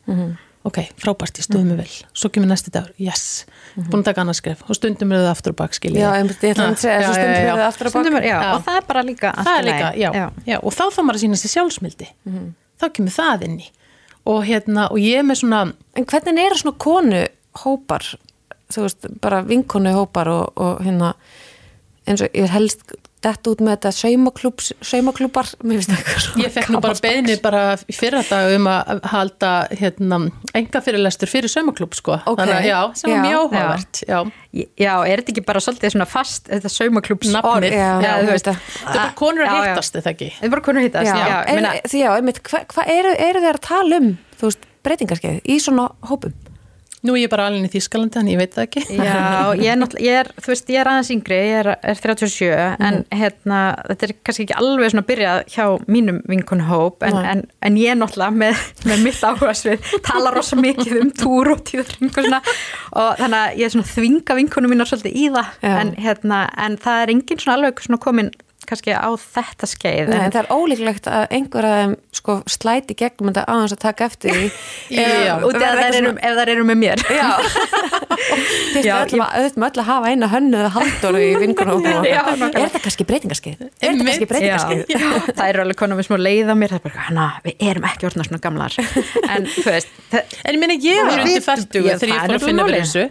[0.61, 1.93] Ok, frábært, ég stóð mig vel.
[2.13, 3.47] Svo kemur næsti dagur, yes.
[3.73, 6.33] Búin að taka annað skrif og stundum eru það aftur og bak skilji Já, ég
[6.51, 8.49] ætla að segja þessu stundum er það aftur á bak Stundum er, já, Já.
[8.53, 10.09] og það er bara líka það er líka, já,
[10.51, 10.57] já.
[10.61, 12.09] og þá þá maður að sína sér sjálfsmildi.
[12.77, 13.69] Þá kemur það inn í.
[14.29, 15.63] Og hérna, og ég er með svona
[15.97, 17.23] En hvernig eru svona konu
[17.63, 18.05] hópar,
[18.69, 21.15] þú veist, bara vinkonu hópar og, og hérna
[22.05, 26.43] eins og ég helst dett út með þetta saumaklúbs, saumaklúbar mér finnst það eitthvað svona
[26.43, 30.19] Ég fekk nú bara beðni bara í fyrra dag um að halda hérna,
[30.57, 32.17] enga fyrirlestur fyrir saumaklúb sko.
[32.25, 32.41] Ok.
[32.41, 33.23] Þannig að já, sem var Já.
[33.27, 34.01] mjög áhugavert.
[34.09, 34.19] Já.
[34.51, 36.73] Já, er þetta ekki bara svolítið svona fast þetta
[38.25, 38.57] þú veist þetta.
[38.81, 40.31] Þetta er bara konur að hittast, eða ekki?
[40.33, 41.11] Þetta er bara konur hittast,
[42.01, 44.09] já, einmitt, hvað hva eru, eru þeir að tala um,
[44.83, 46.35] breytingarskeið í svona hópum?
[47.01, 48.81] Nú er ég bara alveg í Þýskalandi, þannig ég veit það ekki.
[48.93, 52.49] Já, ég er ég er, veist, ég er aðeins yngri, ég er, er 37,
[52.87, 57.79] en hérna, þetta er kannski ekki alveg svona byrjað hjá mínum vinkunhóp, en, en, en
[57.81, 63.17] ég er náttúrulega með, með mitt áhugasvið, tala rosa mikið um túr og tíðarring og
[63.17, 67.03] þannig að ég er svona þvinga vinkunum mínar svolítið í það, en hérna, en það
[67.07, 68.33] er engin svona alveg svona komin
[68.71, 70.09] kannski á þetta skeið.
[70.11, 73.81] Nei, en- það er ólíklegt að einhver að þeim sko slæti gegnum þetta aðeins að
[73.85, 74.49] taka eftir því
[74.97, 75.35] Já.
[75.45, 77.29] út ef eru, ef þær eru með mér Já
[79.01, 83.05] ætlum að, auðvitað öll að hafa eina hönnuð haldur í vinkunum Já, Er þetta kannski
[83.09, 83.63] breytingarskeið?
[83.81, 84.83] Er þetta kannski breytingarskeið?
[85.37, 87.87] Það eru alveg konum við smá leið á mér það er bara, hana, við erum
[87.91, 91.89] ekki orðna svona gamlar en þú veist það, En ég meina, ég var undir færtugu
[91.91, 93.05] Já, þegar ég það fór er að finna fyrir þessu.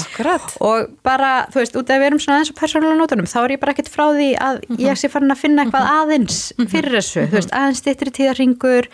[0.00, 0.54] Akkurat.
[0.66, 3.54] Og bara, þú veist, út af við erum svona aðeins á persónulega nótunum, þá er
[3.56, 6.40] ég bara ekkert frá því að ég sé farin að finna eitthvað aðeins
[6.72, 8.88] fyrir þessu, þú veist, aðeins styttri tíðarringur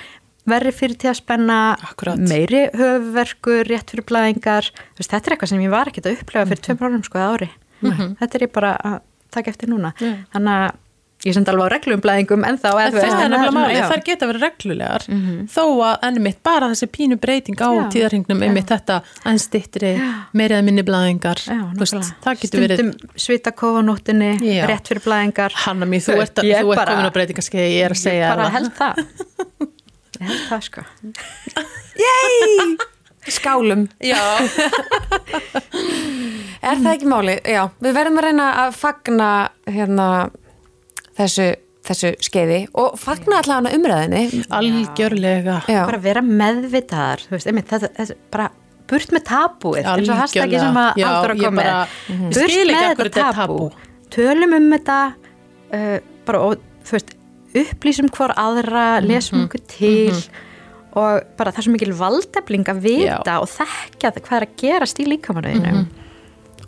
[0.53, 2.19] verri fyrir tíðaspenna Akkúrat.
[2.19, 6.17] meiri höfverkur rétt fyrir blæðingar, þú veist, þetta er eitthvað sem ég var ekkert að
[6.19, 7.51] upplefa fyrir tveim árum sko að ári.
[7.83, 9.01] Þetta er ég bara að
[9.33, 9.95] taka eftir núna.
[9.99, 10.13] Já.
[10.35, 10.81] þannig að
[11.23, 15.03] ég samt alveg á reglumblæðingum en þá þær geta verið reglulegar
[15.53, 17.71] þó að enn mitt bara þessi pínu breyting á.
[17.71, 17.85] Já.
[17.95, 18.97] tíðarhingnum einmitt þetta
[19.31, 19.93] enn stittri,
[20.35, 24.65] meiri eða minni blæðingar það getur verið stundum svita kofanóttinni Já.
[24.71, 27.93] rétt fyrir blæðingar Hanna mín, þú ert, þú ert bara- komin á breytingarskeið, ég er
[27.95, 28.55] að segja ég bara það.
[28.59, 28.95] held það
[30.19, 30.83] ég held það sko
[33.23, 33.85] Skálum.
[34.03, 34.19] Já,
[36.63, 37.35] Er það ekki máli?
[37.47, 39.29] Já, við verðum að reyna að fagna
[39.71, 40.07] hérna
[41.19, 41.47] þessu,
[41.85, 44.45] þessu skeiði og fagna allavega umræðinni.
[44.59, 45.61] algjörlega.
[45.69, 48.51] Já, bara vera meðvitaðar þú veist, einmitt, þetta, þetta, bara
[48.93, 51.65] burt með tabúið eins og hashtaggi sem að Já, Halldóra ég kom með.
[51.65, 52.29] bara- Mhm.
[52.29, 53.73] Ég burt með af hverju þetta tabú.
[54.11, 55.15] tölum um þetta
[55.73, 57.15] uh, bara, og þú veist
[57.55, 59.07] upplýsum hver aðra, Mhm.
[59.09, 60.13] lesum okkur til
[60.95, 63.41] og bara það er svo mikil valdefling að vita Já.
[63.41, 65.87] og þekka hvað er að gerast í líkamannuðinu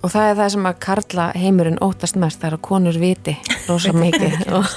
[0.04, 3.34] og það er það sem að karla heimurinn óttast mest, það er að konur viti
[3.68, 4.72] rosa mikið og,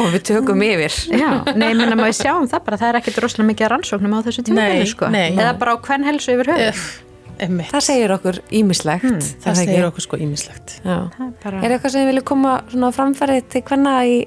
[0.00, 0.96] og við tökum yfir.
[1.12, 4.20] Já, nei, ég menna maður sjáum það bara, það er ekkert rosalega mikið rannsóknum á
[4.28, 5.10] þessu tímafélu, Nei, sko.
[5.12, 5.26] nei.
[5.34, 7.68] Eða bara á hvern helsu yfir einmitt.
[7.74, 9.04] Það segir okkur ímislegt.
[9.04, 10.96] Hmm, það segir okkur sko ímislegt Já.
[11.42, 11.60] bara...
[11.60, 14.18] Er eitthvað sem þið vilja koma svona á framfæri til hvenna í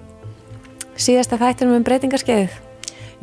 [0.99, 2.63] síðasta þættinum um breytingarskeiðið?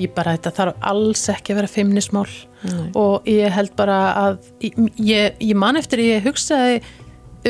[0.01, 2.27] ég bara þetta þarf alls ekki að vera feimnismál
[2.99, 4.39] og ég held bara að
[4.99, 6.81] ég, ég man eftir ég hugsaði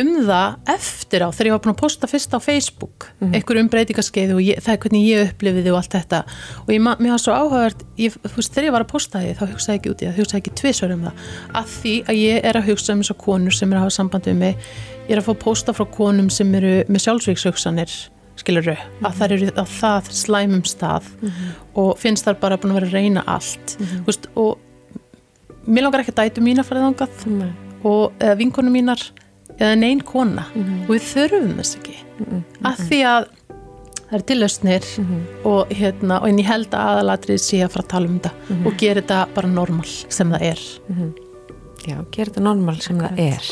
[0.01, 3.69] um það eftir á þegar ég var búin að posta fyrst á Facebook einhver um
[3.73, 6.23] breytingarskeið og ég, það er hvernig ég upplifiði og allt þetta.
[6.65, 7.37] Og ég, mér var svo
[7.99, 10.57] veist, þegar ég var að posta því þá hugsaði ekki út í það hugsaði ekki
[10.63, 11.29] tvisar um það.
[11.61, 14.29] Að því að ég er að hugsa um þessar konur sem er að hafa samband
[14.31, 14.67] við mig
[15.05, 17.97] ég er að fá posta frá konum sem eru með sjálfsvíkshugsanir
[18.41, 18.75] skiluru,
[19.05, 21.07] að það eru á það slæmum stað
[21.79, 23.77] og finnst þar bara búin að vera að reyna allt.
[23.79, 24.59] Mm veist, og
[25.67, 27.53] mér langar ekki að dætu mína fyrir þangað Nei.
[27.85, 29.01] og eða vinkonu mínar
[29.59, 30.47] eða neinn kona.
[30.87, 31.97] Og við þurfum þess ekki.
[32.65, 33.27] Að því að
[34.05, 34.89] það er tillausnir
[35.49, 38.59] og hérna og en ég held að aðalatrið sé að fara að tala um þetta
[38.69, 40.65] og gera þetta bara normal sem það er.
[41.85, 43.49] Já, gera þetta normal sem það er.